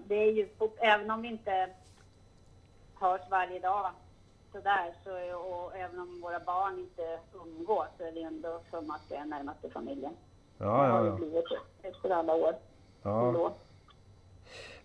[0.07, 1.69] Det är ju, även om vi inte
[2.95, 3.91] hörs varje dag
[4.51, 4.93] sådär.
[5.03, 9.15] Så, och även om våra barn inte umgås så är det ändå som att det
[9.15, 10.13] är närmaste familjen.
[10.57, 11.15] Ja, det har ja, det ja.
[11.15, 11.45] blivit
[11.81, 12.55] efter alla år.
[13.03, 13.51] ja.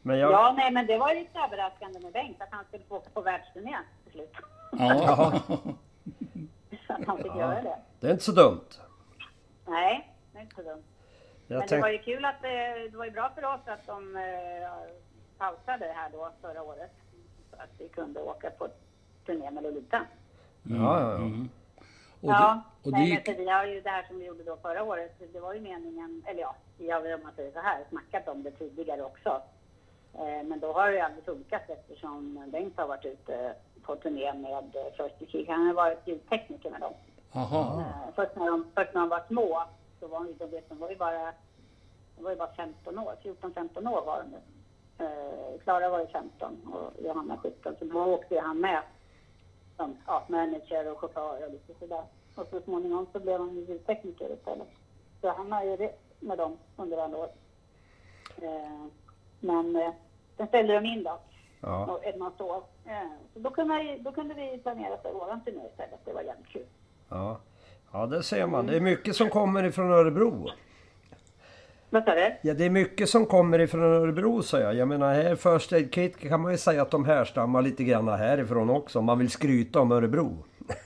[0.07, 0.33] Men jag...
[0.33, 3.11] Ja, nej, men det var ju lite överraskande med Bengt att han skulle få åka
[3.11, 4.33] på världsturné till slut.
[4.72, 5.40] Ja.
[6.88, 7.79] att han fick göra det.
[8.00, 8.68] Det är inte så dumt.
[9.66, 10.83] Nej, det är inte så dumt.
[11.46, 11.83] Jag Men det tänk...
[11.83, 14.22] var ju kul att det, det var ju bra för oss att de eh,
[15.38, 16.92] pausade det här då förra året.
[17.50, 18.68] Så att vi kunde åka på
[19.26, 20.00] turné med Lolita.
[20.62, 21.16] Ja, ja, ja.
[21.16, 21.48] Mm.
[22.20, 24.24] Och ja, det, och det nej, men för vi har ju det här som vi
[24.26, 25.18] gjorde då förra året.
[25.32, 28.28] Det var ju meningen, eller ja, vi har väl om man säger så här, snackat
[28.28, 29.42] om det tidigare också.
[30.14, 34.32] Eh, men då har det ju aldrig funkat eftersom Bengt har varit ute på turné
[34.34, 34.64] med
[34.96, 35.48] First Kick.
[35.48, 36.92] Han har varit ljudtekniker med dem.
[37.32, 37.80] aha.
[37.80, 39.62] Eh, Först när, de, först när de var små
[40.00, 41.32] så var de, de, de var ju bara,
[42.16, 44.40] de var ju bara 15 år, 14-15 år var de nu.
[45.04, 48.82] Eh, Klara var ju 15 och Johanna 17 så då åkte ju han med
[49.76, 52.02] som ja, manager och chaufför och lite sådär.
[52.34, 54.68] Och så småningom så blev han ju ljudtekniker istället.
[55.20, 57.28] Så han har ju rest med dem under alla år.
[58.42, 58.87] Eh,
[59.40, 59.92] men eh,
[60.37, 61.18] sen ställde de in då
[61.60, 61.87] Ja.
[61.87, 62.62] och ett något år.
[62.84, 62.92] Eh,
[63.34, 66.00] så då kunde, vi, då kunde vi planera för våran turné istället.
[66.04, 66.66] Det var jävligt kul.
[67.08, 67.37] Ja.
[67.92, 68.66] ja, det ser man.
[68.66, 70.48] Det är mycket som kommer ifrån Örebro.
[71.94, 72.37] Vad sa du?
[72.42, 74.74] Ja, det är mycket som kommer ifrån Örebro säger jag.
[74.74, 78.09] Jag menar här First Aid Kit kan man ju säga att de härstammar lite grann
[78.09, 78.98] härifrån också.
[78.98, 80.37] Om man vill skryta om Örebro.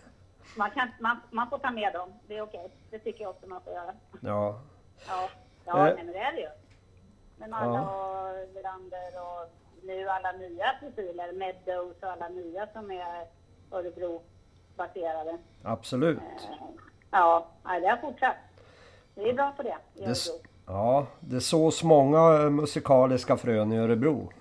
[0.57, 2.13] Man, kan, man, man får ta med dem.
[2.27, 2.71] Det är okej.
[2.91, 3.93] Det tycker jag också man får göra.
[4.21, 4.61] Ja.
[5.09, 5.29] Ja,
[5.65, 5.95] ja Eh.
[5.97, 6.49] men det är det ju.
[7.39, 9.51] Men alla och Verander och
[9.83, 13.27] nu alla nya profiler, Meadows och alla nya som är
[13.71, 15.39] Örebro-baserade.
[15.63, 16.19] Absolut.
[16.19, 16.25] Eh,
[17.11, 18.37] Ja, det har fortsatt.
[19.15, 20.48] Det är bra för det i Örebro.
[20.69, 24.33] Ja, det sås många eh, musikaliska frön i Örebro.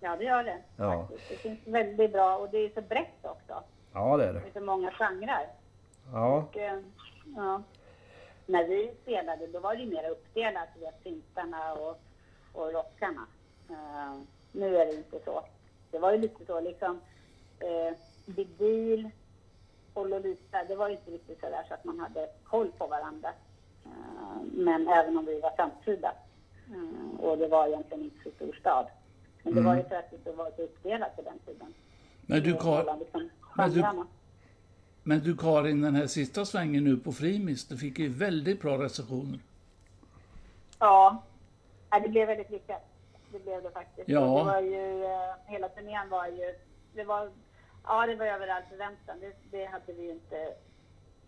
[0.00, 0.58] Ja, det gör det.
[0.76, 1.06] Ja.
[1.06, 1.28] Faktiskt.
[1.30, 3.62] Det finns väldigt bra och det är så brett också.
[3.92, 4.48] Ja, det är Det det.
[4.48, 5.46] är så många genrer.
[6.12, 6.78] Ja, Och, eh,
[7.36, 7.62] ja.
[8.46, 12.00] När vi spelade då var det mer uppdelat, vet, syntarna och,
[12.52, 13.26] och rockarna.
[13.70, 14.20] Eh,
[14.52, 15.42] nu är det inte så.
[15.90, 17.00] Det var ju lite så liksom,
[17.60, 19.10] eh, Big Deal
[19.94, 22.86] och Lolita, det var ju inte riktigt så där så att man hade koll på
[22.86, 23.32] varandra.
[23.92, 26.12] Eh, men även om vi var samtida.
[26.70, 28.86] Eh, och det var egentligen inte så stor stad.
[29.42, 31.74] Men det var ju för att det var så uppdelat på den tiden.
[32.26, 34.04] Men du, Kar, till men du-
[35.02, 38.78] men du Karin, den här sista svängen nu på Frimis, du fick ju väldigt bra
[38.84, 39.38] recensioner.
[40.78, 41.22] Ja,
[42.02, 42.82] det blev väldigt lyckat.
[43.32, 44.08] Det blev det faktiskt.
[44.08, 44.20] Ja.
[44.20, 46.54] Det var ju, eh, hela turnén var ju,
[46.94, 47.30] det var,
[47.84, 49.16] ja det var över all förväntan.
[49.20, 50.54] Det, det hade vi ju inte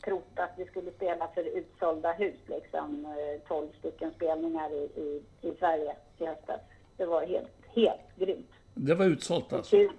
[0.04, 3.06] trott att vi skulle spela för utsålda hus liksom.
[3.06, 6.60] eh, 12 stycken spelningar i, i, i Sverige i höstas.
[6.96, 8.50] Det var helt, helt grymt.
[8.74, 9.76] Det var utsålt alltså?
[9.76, 9.92] Kul,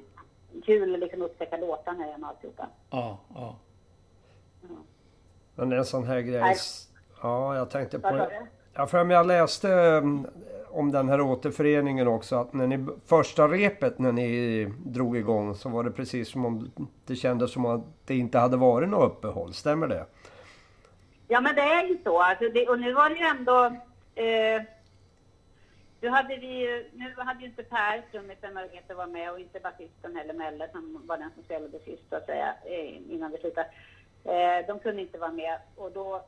[0.65, 2.67] kul att liksom upptäcka låtarna igen och alltihopa.
[2.89, 3.55] Ja, ja.
[5.55, 6.41] men en sån här grej.
[6.41, 6.55] Nej.
[7.21, 8.29] Ja, jag tänkte Vad sa på...
[8.29, 8.47] du?
[8.73, 10.27] Ja, för jag läste mm,
[10.71, 12.35] om den här återföreningen också.
[12.35, 16.71] Att när ni, första repet när ni drog igång så var det precis som om
[17.05, 19.53] det kändes som att det inte hade varit något uppehåll.
[19.53, 20.05] Stämmer det?
[21.27, 22.21] Ja, men det är ju så.
[22.21, 23.65] Alltså det, och nu var det ju ändå...
[24.15, 24.61] Eh,
[26.01, 29.39] nu hade vi ju, nu hade ju inte Per trummisen möjlighet var vara med och
[29.39, 33.31] inte basisten heller Melle som var den som spelade sist så att säga eh, innan
[33.31, 33.67] vi slutade.
[34.23, 36.21] Eh, de kunde inte vara med och då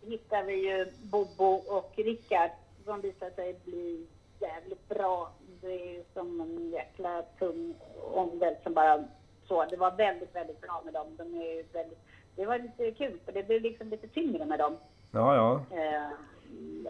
[0.00, 2.50] hittade vi ju Bobo och Rickard
[2.88, 4.06] som visade sig bli
[4.40, 5.30] jävligt bra.
[5.60, 7.74] Det är ju som en jäkla tung
[8.14, 9.04] ångvält som bara
[9.48, 9.64] så.
[9.64, 11.06] Det var väldigt, väldigt bra med dem.
[11.16, 11.98] De är väldigt,
[12.36, 14.76] det var lite kul för det blev liksom lite tyngre med dem.
[15.12, 15.76] Ja, ja.
[15.76, 16.10] Eh,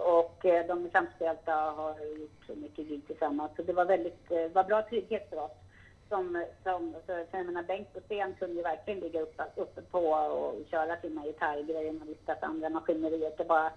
[0.02, 3.52] och eh, de är samspelta har gjort så mycket ljud tillsammans.
[3.56, 5.52] Så det var väldigt, eh, var bra trygghet för oss.
[6.08, 9.82] Som, som, så, så jag menar, Bengt och Sten kunde ju verkligen ligga uppe, uppe
[9.82, 11.92] på och köra sina gitarrgrejer.
[11.92, 13.70] Man visste att andra maskineriet, det bara,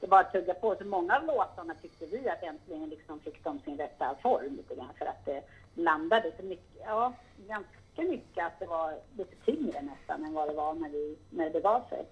[0.00, 0.76] det bara tugga på.
[0.76, 4.74] Så många av låtarna tyckte vi att äntligen liksom fick de sin rätta form lite
[4.74, 4.90] grann.
[4.98, 5.42] För att det
[5.74, 7.12] landade så mycket, ja,
[7.48, 11.44] ganska mycket att det var lite tyngre nästan än vad det var när, vi, när
[11.44, 12.04] det begav sig.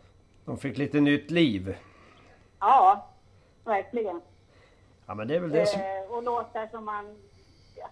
[0.45, 1.77] De fick lite nytt liv.
[2.61, 3.07] Ja,
[3.65, 4.21] verkligen.
[5.07, 5.81] Ja, men det är väl det som...
[5.81, 7.17] Eh, och låtar som man...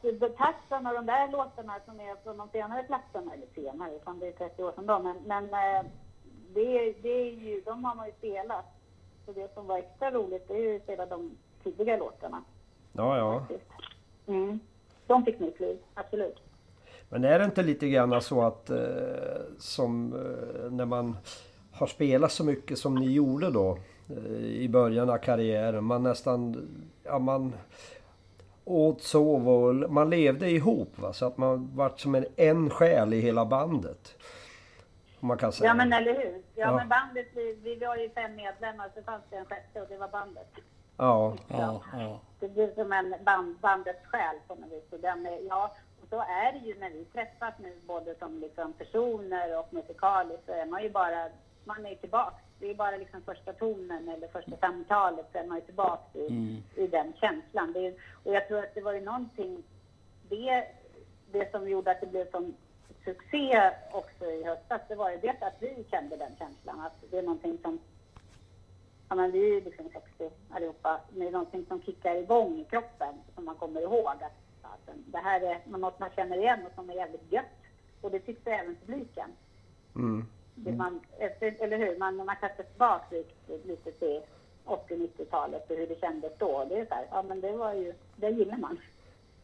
[0.04, 4.18] Alltså Taxon och de där låtarna som är från de senare plattorna, eller senare, fan
[4.18, 5.85] det är 30 år sedan då, men, men eh,
[6.54, 8.64] det, är- det är ju, de har man ju spelat.
[9.26, 12.44] Så det som var extra roligt det är ju spela de tidiga låtarna.
[12.92, 13.46] Ja, ja.
[14.26, 14.60] Mm.
[15.06, 16.37] De fick nytt liv, absolut.
[17.08, 18.78] Men är det inte lite grann så att eh,
[19.58, 21.16] som eh, när man
[21.72, 25.84] har spelat så mycket som ni gjorde då eh, i början av karriären.
[25.84, 26.68] Man nästan,
[27.02, 27.52] ja man
[28.64, 30.98] åt, sov och man levde ihop.
[30.98, 31.12] Va?
[31.12, 34.14] Så att man vart som en, en själ i hela bandet.
[35.24, 35.68] Om man kan säga.
[35.70, 36.32] Ja men eller hur.
[36.34, 36.76] Ja, Ja.
[36.76, 39.96] men bandet, vi, vi var ju fem medlemmar så fanns det en sjätte och det
[39.96, 40.48] var bandet.
[40.96, 42.20] Ja, Ja, ja.
[42.40, 44.92] Det blir som en band, bandets själ på något vis.
[44.92, 48.38] Och den är, ja, och så är det ju när vi träffas nu både som
[48.40, 51.28] liksom personer och musikaliskt så är man ju bara,
[51.64, 52.42] man är ju tillbaks.
[52.58, 56.26] Det är bara liksom första tonen eller första samtalet så är man ju tillbaks i,
[56.76, 57.72] i den känslan.
[57.72, 59.62] Det är, och jag tror att det var ju någonting,
[60.28, 60.64] det,
[61.32, 62.54] det som gjorde att det blev sån
[63.04, 66.80] succé också i höstas, det var ju det att vi kände den känslan.
[66.80, 67.78] Att det är någonting som
[69.08, 71.00] Ja, men vi är ju liksom 60 allihopa.
[71.10, 75.18] Det är någonting som kickar igång i kroppen som man kommer ihåg att alltså, det
[75.18, 77.44] här är något man känner igen och som är jävligt gött.
[78.00, 79.30] Och det tyckte även publiken.
[79.94, 80.26] mm.
[80.54, 81.00] Det man,
[81.38, 81.98] eller hur?
[81.98, 84.22] Man, man kastar tillbaka lite, lite till
[84.64, 86.64] 80-90-talet och hur det kändes då.
[86.64, 88.78] Det är så här, ja men det var ju, det gillar man.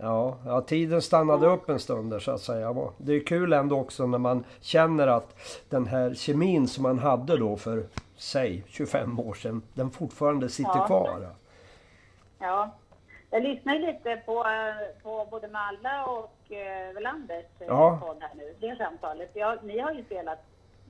[0.03, 2.75] Ja, ja, tiden stannade upp en stund där så att säga.
[2.99, 5.37] Det är kul ändå också när man känner att
[5.69, 7.85] den här kemin som man hade då för,
[8.17, 10.87] säg 25 år sedan, den fortfarande sitter Ja.
[10.87, 11.29] kvar.
[12.39, 12.71] Ja.
[13.31, 14.45] Jag lyssnar ju lite på,
[15.03, 17.99] på både Malla och eh, Welanders eh, Ja.
[18.03, 19.31] podd här nu, det samtalet.
[19.35, 20.39] Ja, ni har ju spelat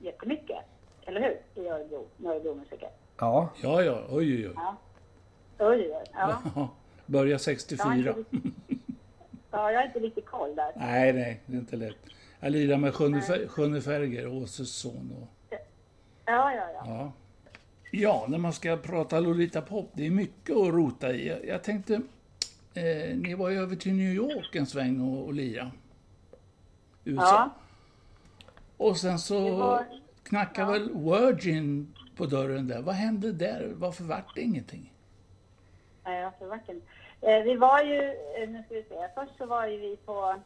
[0.01, 0.57] jättemycket,
[1.05, 1.63] eller hur?
[1.63, 2.89] I Örebro, med Örebro-musiker.
[3.19, 4.53] Ja, Ja, ja, oj, oj, oj.
[4.55, 4.75] Ja.
[5.59, 6.41] Oj, oj, ja.
[6.55, 6.67] Ja,
[7.05, 7.93] Börja Jag har 64.
[7.95, 8.80] inte, riktigt-
[9.51, 10.71] ja, jag har inte riktigt koll där.
[10.75, 11.97] Nej, nej, det är inte lätt.
[12.39, 15.15] Jag lirar med Sjunne Fer- Sjunne Ferger, Åses son.
[15.21, 15.27] Och,
[16.25, 16.83] Ja, ja, ja.
[16.85, 17.11] ja.
[17.91, 21.27] ja, när man ska prata Lolita Pop, det är mycket att rota i.
[21.27, 21.93] Jag, jag tänkte,
[22.73, 25.71] eh, ni var ju över till New York en sväng och, och lira.
[27.03, 27.23] USA.
[27.25, 27.49] Ja,
[28.77, 29.85] Och sen så Det var-
[30.23, 30.71] knackade ja.
[30.71, 30.89] väl
[31.33, 32.81] Virgin på dörren där.
[32.81, 33.71] Vad hände där?
[33.75, 34.93] Varför vart det ingenting?
[36.03, 36.81] ja, ja för varken.
[37.21, 38.01] Eh, vi var ju,
[38.35, 40.39] eh, nu ska vi se, först så var ju vi på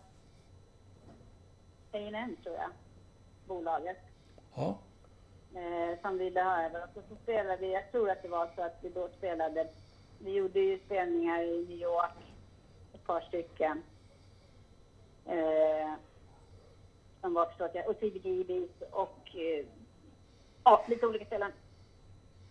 [1.91, 2.69] A&M tror jag,
[3.47, 3.97] bolaget.
[4.55, 4.77] Ja,
[5.55, 6.83] eh, som ville ha över.
[6.83, 9.67] Och så, spelade vi, jag tror att det var så att vi då spelade,
[10.19, 12.35] vi gjorde ju spelningar i New York,
[12.93, 13.83] ett par stycken.
[15.25, 15.93] Eh,
[17.21, 19.65] som var förstås, och CBGBs och eh,
[20.63, 21.51] ja, lite olika ställen.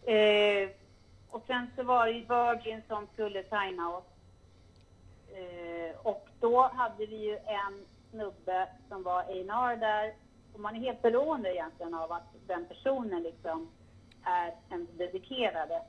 [0.05, 0.71] Eh,
[1.31, 4.05] och sen så var det ju Virgin som skulle signa oss.
[5.35, 10.15] Eh, och då hade vi ju en snubbe som var A&R där.
[10.55, 13.69] Och man är helt beroende egentligen av att den personen liksom
[14.25, 15.83] är en dedikerade.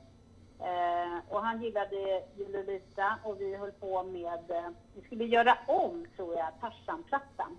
[0.60, 6.06] Eh, och han gillade Jululita och vi höll på med, eh, vi skulle göra om
[6.16, 7.58] tror jag, Tarzan-plattan.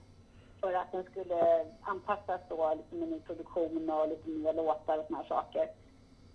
[0.62, 4.98] För att den skulle anpassas då liksom lite med ny produktion och lite nya låtar
[4.98, 5.68] och såna här saker.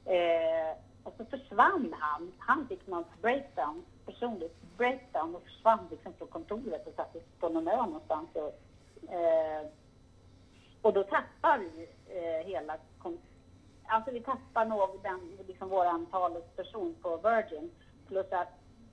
[0.04, 2.32] Eh, och så försvann han.
[2.38, 7.68] Han fick någon breakdown, personligt breakdown och försvann liksom från kontoret och satt på någon
[7.68, 8.28] ö någonstans.
[8.34, 8.54] Och,
[9.14, 9.66] eh,
[10.82, 12.76] och då tappar vi eh, hela...
[13.84, 17.70] Alltså vi tappar nog den, liksom våran talesperson på Virgin.
[18.08, 18.48] Plus att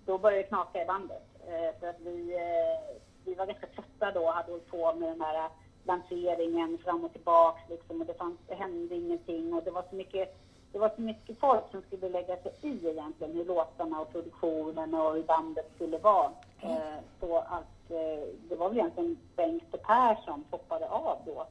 [0.05, 1.23] då började det knaka i bandet.
[1.47, 5.09] Eh, för att vi, eh, vi var ganska trötta då och hade hållit på med
[5.09, 5.49] den här
[5.83, 8.01] lanseringen fram och tillbaks liksom.
[8.01, 10.37] Och det, fanns, det hände ingenting och det var så mycket
[10.71, 14.93] det var så mycket folk som skulle lägga sig i egentligen hur låtarna och produktionen
[14.93, 16.31] och hur bandet skulle vara.
[16.61, 21.47] Eh, så att eh, det var väl egentligen Bengt och Per som hoppade av då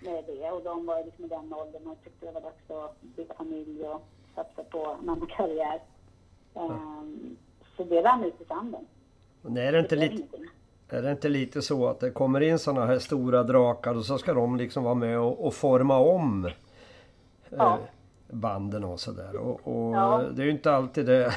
[0.00, 0.50] med det.
[0.50, 3.84] Och de var liksom i den åldern och tyckte det var dags att bygga familj
[3.84, 4.02] och
[4.34, 5.80] satsa på en annan karriär.
[6.54, 7.36] Ehm,
[7.76, 8.86] så det rann ut i sanden.
[9.42, 10.36] men är det inte blev lite...
[10.92, 14.18] Är det inte lite så att det kommer in såna här stora drakar och så
[14.18, 16.52] ska de liksom vara med och, och forma om eh,
[17.48, 17.78] Ja.
[18.32, 19.36] Banden och sådär.
[19.36, 20.22] Och, och Ja.
[20.32, 21.32] det är ju inte alltid det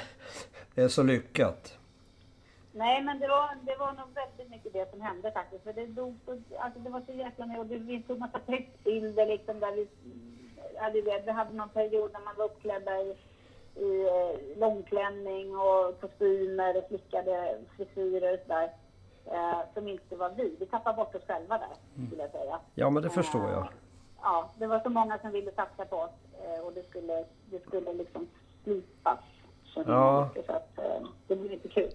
[0.75, 1.77] är så lyckat.
[2.71, 5.63] Nej, men det var, det var nog väldigt mycket det som hände faktiskt.
[5.63, 7.59] För det, dog, så- alltså det var så jäkla mycket.
[7.59, 9.87] Och det- vi tog massa tryckbilder liksom där vi...
[10.75, 13.17] Ja, du vet, vi hade någon period när man var uppklädda i,
[13.75, 18.69] i eh, långklänning och kostymer och slickade frisyrer och sådär.
[19.25, 20.55] Eh, som inte var vi.
[20.59, 22.59] Vi tappade bort oss själva där, skulle jag säga.
[22.75, 23.61] Ja men det förstår jag.
[23.61, 23.67] Eh,
[24.25, 26.11] Ja, det var så många som ville satsa på oss
[26.65, 28.27] och det skulle, det skulle liksom
[28.63, 29.19] slipas.
[29.65, 30.29] Så, Ja.
[30.35, 31.89] mycket, så att, eh, det blev inte kul.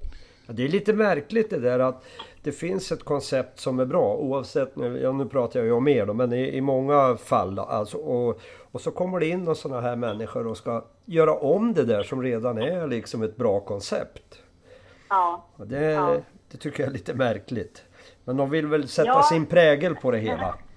[0.46, 2.04] Ja, Det är lite märkligt det där att
[2.42, 5.88] det finns ett koncept som är bra oavsett, nu, ja, nu pratar jag ju om
[5.88, 8.40] er då, men i, i många fall alltså, och,
[8.72, 12.02] och så kommer det in några sådana här människor och ska göra om det där
[12.02, 14.42] som redan är liksom ett bra koncept.
[15.08, 16.16] Ja, det, Ja.
[16.50, 17.82] det tycker jag är lite märkligt.
[18.24, 19.22] Men de vill väl sätta Ja.
[19.22, 20.54] sin prägel på det hela.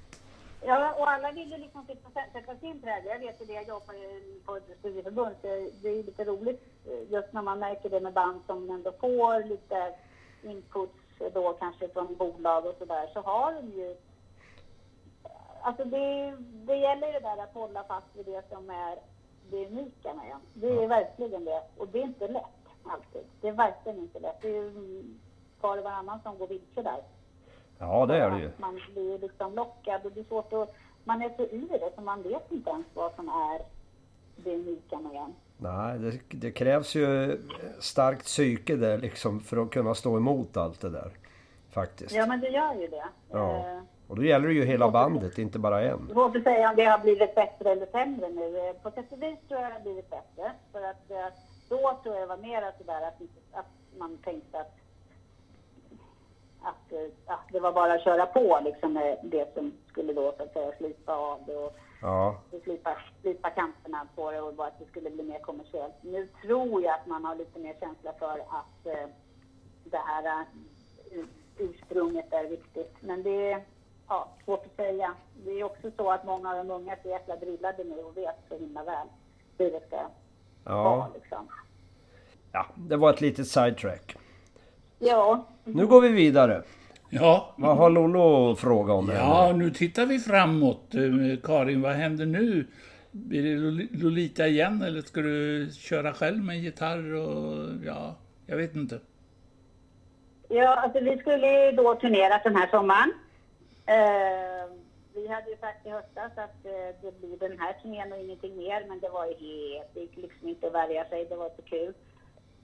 [0.64, 1.86] Ja, och alla ville liksom
[2.34, 3.12] sätta, sin prägel.
[3.12, 5.48] Jag vet ju det, jag jobbar ju på ett studieförbund, så
[5.82, 8.92] det är ju lite roligt eh, just när man märker det med band som ändå
[8.92, 9.94] får lite
[10.44, 10.94] inputs
[11.34, 13.96] då kanske från bolag och sådär så har de ju
[15.64, 18.98] Alltså det, det gäller ju det där att hålla fast vid det som är
[19.50, 20.42] det unika med en.
[20.54, 21.62] Det är verkligen det.
[21.78, 22.44] Och det är inte lätt
[22.84, 23.22] alltid.
[23.42, 24.42] Det är verkligen inte lätt.
[24.42, 25.04] Det är ju
[25.62, 27.04] var och varannan som går vilse där.
[27.82, 28.48] Ja, det är det ju.
[28.48, 30.76] Att Man blir liksom lockad och det är svårt att...
[31.04, 33.62] Man är så i det så man vet inte ens vad som är
[34.36, 35.34] det unika med en.
[35.58, 37.38] Nej, det, det krävs ju
[37.80, 41.12] starkt psyke där liksom för att kunna stå emot allt det där.
[41.72, 42.16] Faktiskt.
[42.16, 43.04] Ja, men det gör ju det.
[43.32, 43.56] Ja.
[43.58, 46.10] Eh, Och då gäller det ju hela bandet, inte bara en.
[46.12, 48.58] Svårt att säga om det har blivit bättre eller sämre nu.
[48.58, 50.52] Eh, På sätt och vis tror jag det har blivit bättre.
[50.72, 51.34] För att eh,
[51.70, 53.22] då tror jag det var mer sådär att,
[53.60, 53.66] att
[53.98, 54.76] man tänkte att,
[56.64, 60.34] att, eh, att det var bara att köra på liksom med det som skulle då
[60.38, 64.68] så att säga slipa av det och Ja, slipa, slipa kanterna på det och bara
[64.68, 65.94] att det skulle bli mer kommersiellt.
[66.02, 69.10] Nu tror jag att man har lite mer känsla för att eh,
[69.84, 70.46] det här
[71.12, 72.96] ur- ursprunget är viktigt.
[73.00, 73.64] Men det är
[74.08, 75.14] ja, svårt att säga.
[75.46, 78.18] Det är också så att många av de unga är så jäkla drillade nu och
[78.18, 79.08] vet så himla väl
[79.58, 79.98] hur det ska
[80.66, 80.84] ja.
[80.84, 81.08] vara.
[81.14, 81.48] Liksom.
[82.52, 84.18] ja det var ett litet sidetrack.
[85.04, 86.64] Ja, Nu går vi vidare.
[87.10, 89.10] Ja, Vad har Lollo att fråga om?
[89.10, 89.64] här ja, nu?
[89.66, 90.96] nu tittar vi framåt.
[90.96, 92.66] Eh, Karin, vad händer nu?
[93.12, 98.58] Blir det Lol- Lolita igen eller ska du köra själv med gitarr och ja, jag
[98.58, 99.00] vet inte.
[100.50, 103.14] Ja, alltså vi skulle ju då turnera den här sommaren.
[103.86, 104.66] Eh,
[105.16, 108.58] vi hade ju sagt i höstas att eh, det blir den här turnén och ingenting
[108.58, 111.50] mer, men det var ju helt, det gick liksom inte att värja sig, det var
[111.56, 111.94] så kul.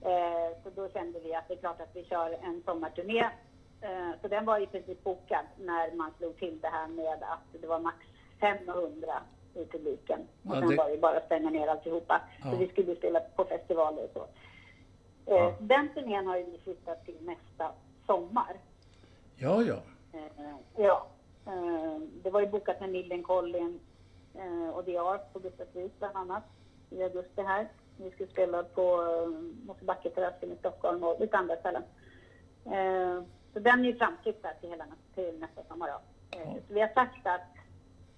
[0.02, 3.28] Eh, så då kände vi att det är klart att vi kör en sommarturné.
[3.80, 7.60] Eh, så den var i princip bokad när man slog till det här med att
[7.60, 7.96] det var max
[8.40, 9.12] 500
[9.54, 10.20] i publiken.
[10.42, 12.20] Och Ja, sen det- var det bara att stänga ner alltihopa.
[12.44, 12.50] Ja.
[12.50, 14.22] Så vi skulle spela på festivaler och så.
[15.32, 15.54] Eh, Ja.
[15.60, 17.72] Den turnén har ju vi flyttat till nästa
[18.06, 18.56] sommar.
[19.36, 19.76] Ja, ja.
[20.12, 21.06] Eh, ja.
[21.46, 23.80] Eh, det var ju bokat med Millencolin
[24.34, 26.42] eh, och The Art på Gustavsvik bland annat
[26.90, 27.68] i augusti här.
[28.00, 29.28] Vi skulle spela på eh,
[29.66, 31.82] Mosebacketerrassen i Stockholm och lite andra ställen.
[32.64, 33.22] Eh,
[33.52, 34.84] så den är ju framflyttad till, hela,
[35.14, 36.00] till nästa sommar då.
[36.38, 37.54] Eh, så vi har sagt att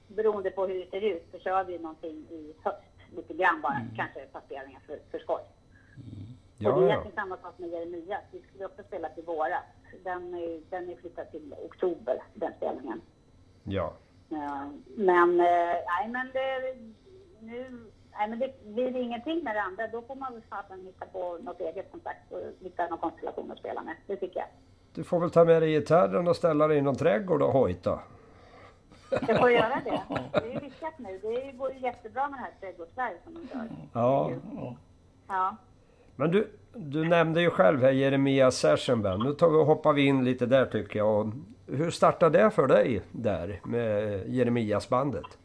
[0.09, 2.79] beroende på hur det ser ut så kör vi någonting i höst.
[3.17, 5.43] Lite grann bara, kanske passeringar för, för skoj.
[5.43, 6.87] Och det är Ja, ja.
[6.87, 8.23] egentligen samma sak med Jeremias.
[8.31, 9.65] Vi skulle också spela till våras.
[10.05, 13.01] Den är, den är flyttad till oktober, den spelningen.
[13.65, 13.93] Ja.
[14.29, 16.77] Ja, men, nej men det,
[17.41, 17.91] nu,
[18.21, 19.87] nej men det blir det ingenting med det andra.
[19.87, 23.59] Då får man väl fasen hitta på något eget sagt och hitta någon konstellation att
[23.59, 23.97] spela med.
[24.07, 24.49] Det tycker jag.
[24.95, 27.99] Du får väl ta med dig gitarren och ställa dig i någon trädgård och hojta.
[29.11, 30.03] Jag får göra det.
[30.33, 31.19] Det är ju lyckat nu.
[31.23, 33.69] Det går ju jättebra med det här trädgårdsberg som de gör.
[33.93, 34.31] Ja.
[35.29, 35.57] ja.
[36.17, 39.25] Men du, du nämnde ju själv här Jeremias Session Band.
[39.25, 41.27] Nu tar vi, hoppar vi in lite där tycker jag.
[41.27, 41.33] Och
[41.67, 45.39] hur startade det för dig där med Jeremias bandet?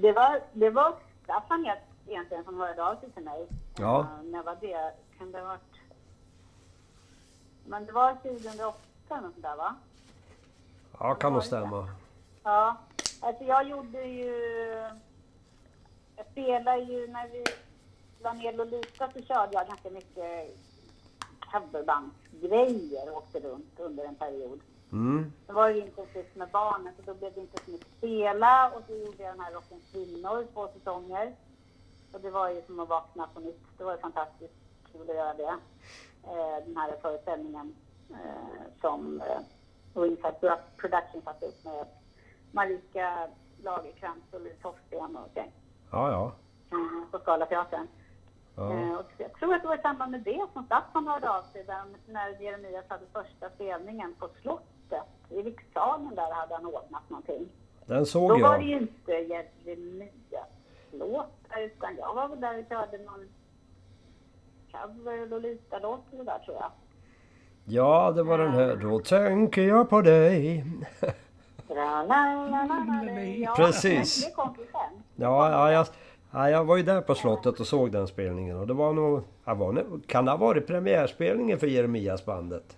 [0.00, 1.66] Det var, det var Staffan
[2.06, 3.46] egentligen som hörde av sig till mig.
[3.78, 4.00] Ja.
[4.00, 4.92] Eh, när var det?
[5.18, 5.80] Kan det ha varit...
[7.66, 8.78] Men det var 2008
[9.10, 9.74] eller där va?
[10.98, 11.88] Ja, kan nog stämma.
[12.42, 12.76] Ja.
[13.20, 14.34] Alltså jag gjorde ju...
[16.16, 17.44] Jag spelade ju när vi
[18.22, 20.56] la ner Lolita så körde jag ganska mycket
[21.52, 24.60] coverbandsgrejer och åkte runt under en period.
[24.92, 25.32] Mm.
[25.46, 28.82] Det var ju intensivt med barnen så då blev det inte så mycket spela och
[28.86, 31.36] så gjorde jag den här Rockens kvinnor två säsonger.
[32.12, 33.78] Och det var ju som att vakna på nytt.
[33.78, 34.54] Det var ju fantastiskt
[34.92, 35.54] kul att göra det.
[36.24, 37.74] Eh, den här föreställningen
[38.10, 39.40] eh, som eh,
[40.00, 41.86] Ringside Pro- Production satte upp med
[42.52, 43.28] Marika
[43.62, 45.52] Lagercrantz och Liv Toftén och gäng
[45.90, 46.32] Ja, ja.
[46.70, 47.86] eh, på Scalateatern.
[48.56, 48.72] ja.
[48.72, 51.42] Eh, och jag tror att det var i samband med det som Staffan hörde av
[51.42, 54.28] sig där, när Jeremias hade första spelningen på
[54.96, 55.46] slottet.
[55.46, 57.48] I rikssalen där hade han ordnat någonting.
[57.86, 58.70] Den Då såg var det jag.
[58.70, 60.46] ju inte Jeremias
[60.92, 63.28] låtar utan jag var väl där och körde någon
[64.72, 66.70] cover Lolita-låt eller där tror jag.
[67.64, 68.76] Ja, det var den här.
[68.76, 70.64] Då tänker jag på dig.
[73.42, 74.24] Ja, Precis.
[74.26, 75.02] Det kom ju sen.
[75.16, 75.86] Ja, ja, jag,
[76.30, 78.56] ja, jag var ju där på slottet och såg den spelningen.
[78.58, 79.22] Och det var nog...
[79.44, 82.76] Ja, var, nog- kan det ha varit premiärspelningen för Jeremias bandet?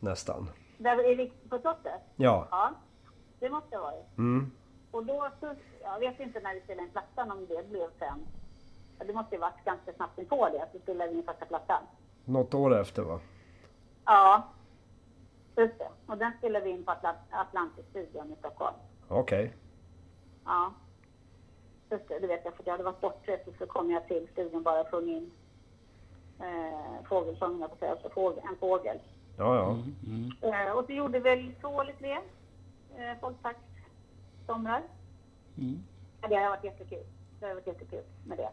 [0.00, 0.48] Nästan.
[0.78, 2.00] Där i Riks- på slottet?
[2.16, 2.48] Ja.
[2.50, 2.70] Ja,
[3.38, 4.18] det måste det ha varit.
[4.18, 4.50] Mm.
[4.90, 8.26] Och då så, jag vet inte när vi spelade in plattan om det blev sen.
[8.98, 11.82] Det måste ju varit ganska snabbt på det, att vi spelade in första plattan.
[12.24, 13.20] Något år efter va?
[14.04, 14.42] Ja,
[15.56, 15.88] just det.
[16.06, 18.76] Och den spelade vi in på Atlant- Atlantis-studion i Stockholm.
[19.08, 19.52] Okej.
[20.44, 20.72] Ja.
[21.90, 24.28] Just det, det vet jag, för jag hade varit bortrest och så kom jag till
[24.32, 25.30] studion bara och sjöng in
[26.40, 28.08] Eh, fågelsång, jag på säga, alltså
[28.50, 28.98] en fågel.
[29.38, 29.78] Ja, ja.
[30.48, 32.12] Eh, och så gjorde väl två eller tre
[32.96, 34.82] eh, folkparkssomrar.
[35.58, 35.82] Mm.
[36.22, 37.06] Ja, Det har varit jättekul.
[37.40, 38.50] Det har varit jättekul med det.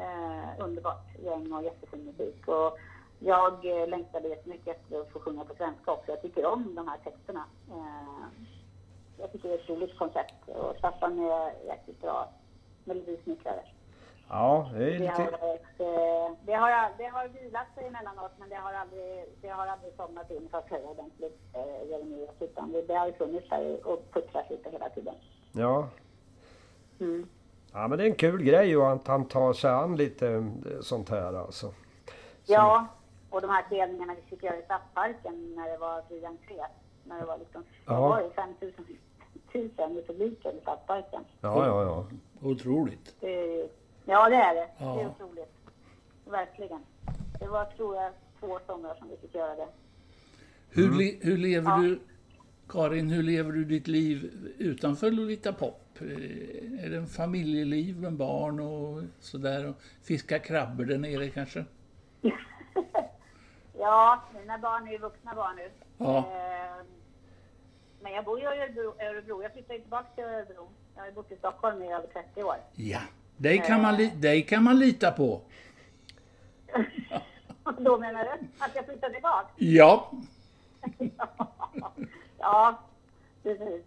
[0.00, 2.48] Eh, underbart gäng och jättefin musik.
[2.48, 2.78] Och
[3.18, 6.10] jag eh, längtade jättemycket efter att få sjunga på svenska också.
[6.10, 7.44] Jag tycker om de här texterna.
[7.70, 8.48] Eh,
[9.18, 12.32] jag tycker det är ett roligt koncept och Staffan är jäkligt bra
[12.84, 13.62] melodisnickrare.
[14.30, 15.12] Ja, det är Det lite...
[15.12, 19.24] har, ett, eh, det, har, jag- det har vilat sig emellanåt men det har aldrig,
[19.40, 23.06] det har aldrig somnat in så att säga ordentligt, eh, Jeremias, utan det, det har
[23.06, 25.14] ju funnits där och puttrat lite hela tiden.
[25.52, 25.88] Ja.
[27.00, 27.28] Mm.
[27.72, 30.44] ja, men det är en kul grej och att han tar sig an lite eh,
[30.80, 31.72] sånt här alltså.
[32.46, 32.86] Ja,
[33.30, 36.56] och de här spelningarna vi fick göra i Stadsparken när det var fri entré.
[37.04, 37.92] När det var liksom, Ja.
[37.92, 38.84] det var ju 5000
[39.52, 41.24] tusen i publiken i Stadsparken.
[41.40, 42.06] Ja, ja, ja.
[42.48, 43.14] Otroligt.
[43.20, 43.68] Det är,
[44.04, 44.60] ja, det är det.
[44.60, 45.00] Det Ja.
[45.00, 45.52] är otroligt.
[46.24, 46.80] Verkligen.
[47.40, 49.68] Det var, tror jag, två somrar som vi fick göra det.
[50.70, 51.76] Hur, le, hur lever Ja.
[51.76, 52.00] du,
[52.68, 55.80] Karin, hur lever du ditt liv utanför Lolita Pop?
[56.00, 56.06] Eh,
[56.84, 59.68] Är det en familjeliv med barn och sådär?
[59.68, 61.64] Och fiska krabbor där nere kanske?
[63.78, 65.70] Ja, mina barn är ju vuxna barn nu.
[65.98, 66.16] Ja.
[66.18, 66.84] Eh,
[68.02, 68.48] Men jag bor ju i
[69.06, 69.42] Örebro.
[69.42, 70.68] Jag flyttade ju tillbaka till Örebro.
[70.94, 72.56] Jag har ju bott i Stockholm i över 30 år.
[72.74, 73.00] Ja,
[73.40, 75.40] dig kan man, li, dig kan man lita på.
[77.78, 79.48] Då menar du att jag flyttade tillbaka?
[79.56, 80.10] Ja,
[82.38, 82.78] ja,
[83.42, 83.82] precis.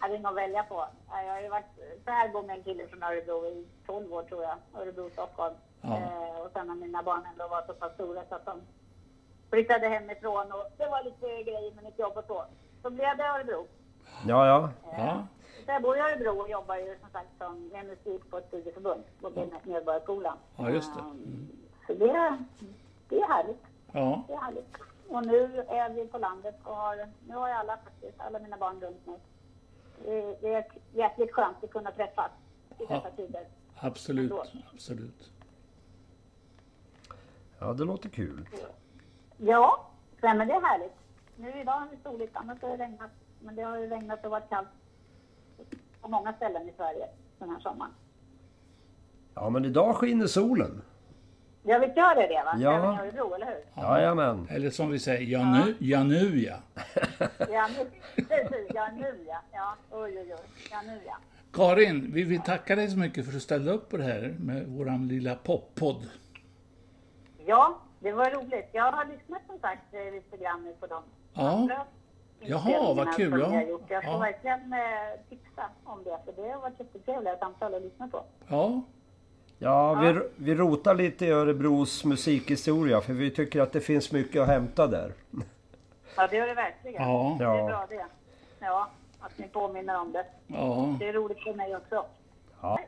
[0.00, 0.84] Jag hade att välja på.
[1.08, 1.64] Jag har ju varit
[2.04, 4.56] särbo med en kille från Örebro i 12 år tror jag.
[4.82, 5.54] Örebro, Stockholm.
[5.80, 5.96] Ja.
[5.96, 8.60] Eh, och sen när mina barn ändå var så pass stora så att de
[9.50, 12.44] flyttade hemifrån och det var lite grejer med mitt jobb och så.
[12.82, 13.66] Så blev det Örebro.
[14.26, 14.70] Ja, ja.
[14.98, 15.26] ja,
[15.64, 18.48] Så jag bor i Örebro och jobbar ju som sagt som med musik på ett
[18.48, 19.30] studieförbund på
[19.64, 20.36] Medborgarskolan.
[20.56, 21.00] Ja, just det.
[21.00, 21.48] Ehm,
[21.86, 22.38] Så det,
[23.08, 23.62] det är härligt.
[23.92, 24.22] ja.
[24.28, 24.76] Det är härligt.
[25.08, 28.56] Och nu är vi på landet och har, nu har jag alla faktiskt, alla mina
[28.56, 29.18] barn runt mig.
[30.04, 32.30] Det, det är jäkligt skönt att kunna träffas
[32.78, 33.10] i dessa Ja.
[33.16, 33.46] tider.
[33.76, 34.32] Absolut,
[34.74, 35.30] absolut.
[37.58, 38.48] Ja, det låter kul.
[39.36, 39.86] Ja,
[40.20, 40.92] men det är härligt.
[41.36, 43.10] Nu idag har det soligt, annars har det regnat.
[43.40, 44.68] Men det har ju regnat och varit kallt
[46.02, 47.92] på många ställen i Sverige den här sommaren.
[49.34, 50.82] Ja, men idag skiner solen.
[51.62, 52.54] Jag vet gör det det va?
[52.58, 52.72] Ja.
[52.72, 53.82] Även i Örebro, eller hur?
[53.82, 54.46] Jajamän.
[54.50, 56.04] Eller som vi säger, ja nu ja.
[56.04, 56.56] Nu, ja.
[57.38, 57.90] Ja, nu,
[58.28, 58.70] precis.
[58.74, 59.40] Ja, nu ja.
[59.52, 60.40] Ja, oj, oj, oj.
[60.70, 61.16] Ja, nu ja.
[61.52, 64.34] Karin, vi vill tacka dig så mycket för att du ställde upp på det här
[64.38, 66.10] med våran lilla poppodd.
[67.46, 68.68] Ja, det var roligt.
[68.72, 71.02] Jag har lyssnat som sagt eh, lite grann nu på dem.
[71.34, 71.68] Ja.
[72.44, 73.46] Jaha, vad kul, ja.
[73.46, 73.84] har gjort.
[73.88, 74.18] Jag får Ja.
[74.18, 74.78] verkligen eh,
[75.28, 78.22] tipsa om det, för det har varit jättetrevliga samtal att lyssna på.
[78.48, 78.80] Ja,
[79.58, 84.42] Ja, vi, vi rotar lite i Örebros musikhistoria för vi tycker att det finns mycket
[84.42, 85.12] att hämta där.
[86.16, 87.02] Ja, det gör det verkligen.
[87.02, 87.66] ja, Det är Ja.
[87.66, 88.04] bra det.
[88.60, 88.88] Ja,
[89.20, 90.24] att ni påminner om det.
[90.46, 92.04] ja, Det är roligt för mig också.
[92.60, 92.78] Ja.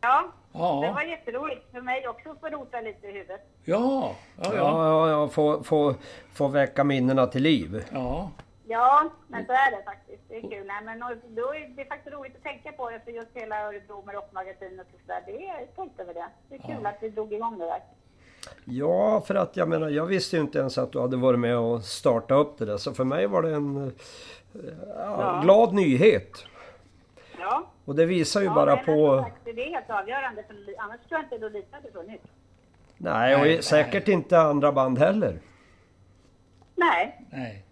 [0.00, 3.40] Ja, det ja, var jätteroligt för mig också att få rota lite i huvudet.
[3.64, 5.28] ja, ja, Ja, ja, ja, ja.
[5.28, 5.94] Få, få,
[6.32, 7.84] få väcka minnena till liv.
[7.92, 8.30] ja,
[8.66, 10.22] Ja, men så är det faktiskt.
[10.28, 10.66] Det är kul.
[10.66, 10.98] Nej, men
[11.34, 14.86] då är det faktiskt roligt att tänka på det för just hela Örebro med Rockmagasinet
[14.94, 15.22] och sådär.
[15.26, 16.26] Det är stolt över det.
[16.48, 17.80] Det är kul att vi drog igång det där.
[18.64, 21.56] Ja, för att jag menar, jag visste ju inte ens att du hade varit med
[21.58, 22.76] och startat upp det där.
[22.76, 23.92] Så för mig var det en eh,
[24.96, 25.40] ja, Ja.
[25.44, 26.32] glad nyhet.
[27.38, 29.22] Ja, Och det visar ju ja bara nej, på...
[29.22, 32.24] sagt, Det är helt avgörande, för annars tror jag inte Lolita hade funnits.
[32.96, 35.38] Nej, och Nej, säkert inte andra band heller.
[36.76, 37.64] Nej, nej,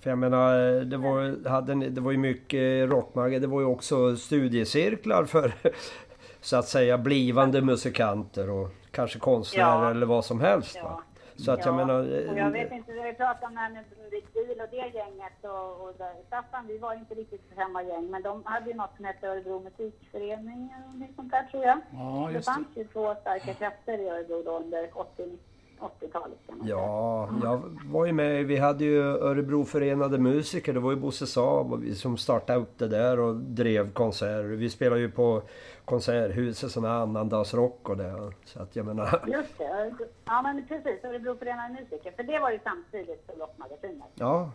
[0.00, 3.38] För jag menar, det var, hade, det var ju mycket rockmagga.
[3.38, 5.52] Det var ju också studiecirklar för
[6.40, 9.90] så att säga blivande musikanter och kanske konstnärer Ja.
[9.90, 10.76] eller vad som helst.
[10.76, 10.82] Ja.
[10.84, 11.02] Va?
[11.36, 12.28] Så att jag Ja, menar...
[12.30, 14.66] och jag vet inte, vi har ju pratat om det här med Rick Deal och
[14.70, 16.12] det gänget och, och där.
[16.26, 19.60] Staffan, vi var inte riktigt samma gäng, men de hade ju något som hette Örebro
[19.60, 21.78] musikförening eller något sånt där tror jag.
[21.92, 22.52] ja, det just det.
[22.52, 25.38] fanns ju två starka krafter i Örebro då under 80
[25.80, 26.76] 80-talet kan man säga.
[26.76, 28.46] Ja, jag var ju med.
[28.46, 30.72] Vi hade ju Örebro Förenade Musiker.
[30.72, 34.44] Det var ju Bosse Saab och vi som startade upp det där och drev konserter.
[34.44, 35.42] Vi spelade ju på
[35.84, 38.32] Konserthuset sån här annandagsrock och det.
[38.44, 39.24] Så att jag menar...
[39.26, 44.08] Just det, ja men precis, Örebro Förenade Musiker, för det var ju samtidigt som Rockmagasinet.
[44.14, 44.50] Ja.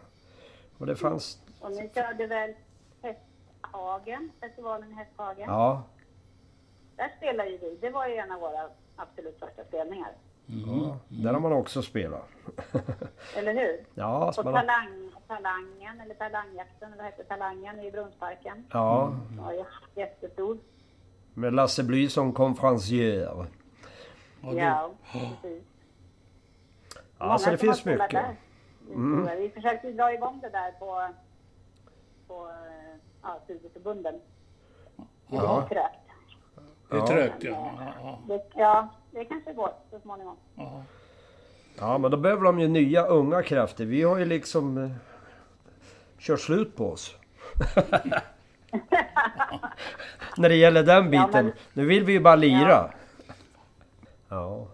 [0.77, 1.41] Och det fanns...
[1.59, 2.53] Och ni körde väl
[3.01, 5.49] Hästhagen, festivalen i Hästhagen?
[5.49, 5.83] Ja.
[6.95, 10.11] Där spelade ju vi, det var ju en av våra absolut första spelningar.
[10.45, 10.97] Ja.
[11.09, 12.27] Där har man också spelat.
[13.37, 13.85] Eller hur?
[13.93, 14.51] Ja, Och har...
[14.53, 18.65] talang, Talangen, eller Talangjakten, eller vad hette Talangen i Brunnsparken?
[18.71, 19.65] Ja, Ja, jä-
[19.99, 20.57] jättestor.
[21.33, 23.19] med Lasse Bly som konferencier.
[23.25, 23.45] Ja,
[24.53, 25.63] Ja, precis.
[27.17, 28.25] Många så det finns spelat mycket.
[28.89, 28.93] där.
[28.93, 29.37] Mm.
[29.39, 31.07] Vi försökte dra igång det där på,
[32.27, 32.49] på
[33.23, 34.13] ja, studieförbunden.
[35.27, 35.61] Det Ja.
[35.63, 35.99] är trögt.
[36.89, 37.07] Det är Ja.
[37.07, 37.71] trögt, ja.
[38.27, 40.35] ja, ja, Det, ja, kanske går så småningom.
[40.55, 40.83] ja.
[41.79, 43.85] Ja, men då behöver de ju nya unga krafter.
[43.85, 44.89] Vi har ju liksom eh,
[46.19, 47.15] kört slut på oss.
[50.37, 51.29] När det gäller den biten.
[51.33, 52.89] Ja, men- Nu vill vi ju bara lira.
[54.29, 54.67] Ja.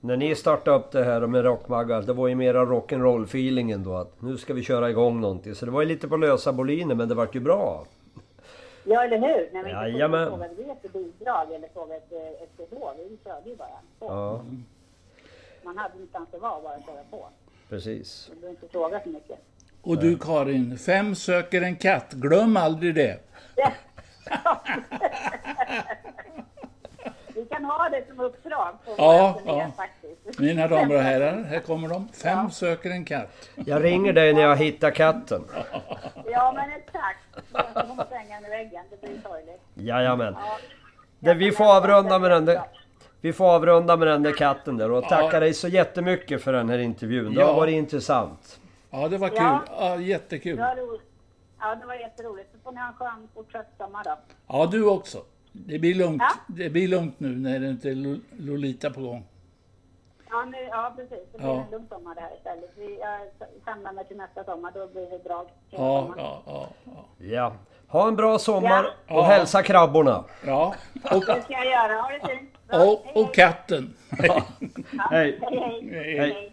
[0.00, 3.96] När ni startade upp det här med Rockmagga, det var ju mera rock'n'roll feelingen då
[3.96, 5.54] att nu ska vi köra igång någonting.
[5.54, 7.84] Så det var ju lite på lösa boliner men det vart ju bra.
[8.84, 9.50] Ja, eller hur?
[9.52, 10.28] När vi inte Jajamän.
[10.28, 12.94] frågade vi efter bidrag eller frågade efter, efter lov.
[13.10, 13.68] Vi körde ju bara
[13.98, 14.06] på.
[14.06, 14.44] Ja,
[15.62, 17.28] Man hade ingenstans att vara och bara köra på.
[17.68, 18.26] precis.
[18.30, 19.38] Du behöver inte fråga så mycket.
[19.82, 22.12] Och du Karin, fem söker en katt.
[22.12, 23.18] Glöm aldrig det.
[27.34, 29.70] Vi kan ha det som uppdrag på Ja, våra ja.
[29.76, 30.38] faktiskt.
[30.38, 32.08] Mina damer och herrar, här kommer de.
[32.08, 33.48] Fem söker en katt.
[33.66, 35.44] Jag ringer dig när jag hittar katten.
[36.26, 37.18] Ja, men exakt.
[37.54, 38.84] Jag kommer den i väggen.
[38.90, 39.60] Det blir sorgligt.
[39.74, 40.34] Jajamän.
[40.38, 40.58] Ja.
[41.18, 42.62] Det, vi får avrunda med den där.
[43.20, 45.40] Vi får avrunda med den där katten där och tacka Ja.
[45.40, 47.34] dig så jättemycket för den här intervjun.
[47.34, 47.46] Det Ja.
[47.46, 48.60] har varit intressant.
[48.90, 49.36] Ja, det var kul.
[49.38, 49.62] Ja.
[49.78, 50.56] Ja, jättekul.
[50.56, 51.02] Det var roligt.
[51.60, 52.48] Ja, det var jätteroligt.
[52.52, 54.18] Så får ni ha en skön fortsatt sommar då.
[54.48, 55.18] Ja, du också.
[55.52, 56.22] Det blir lugnt.
[56.22, 56.30] Ja.
[56.46, 59.24] Det blir lugnt nu när det inte är Lo- Lolita på gång.
[60.32, 61.18] Ja, nu, ja precis.
[61.32, 61.64] Det blir Ja.
[61.64, 62.70] en lugn sommar det här istället.
[62.76, 63.20] Vi jag
[63.64, 64.72] samlar mig till nästa sommar.
[64.74, 65.46] Då blir det drag.
[65.70, 66.68] Ja, ja, ja.
[66.84, 67.04] ja.
[67.18, 67.52] Ja.
[67.88, 69.14] Ha en bra sommar Ja.
[69.18, 70.24] och hälsa krabborna.
[70.46, 70.74] ja.
[71.10, 72.00] Och, Det ska jag göra.
[72.02, 72.50] Ha det fint.
[72.68, 73.32] Och, Hej, och hej.
[73.34, 73.94] katten.
[74.22, 74.42] Ja,
[75.10, 75.38] Hej.
[75.42, 75.90] hej, hej.
[75.92, 76.18] Hej.
[76.18, 76.30] hej.
[76.30, 76.52] Hej.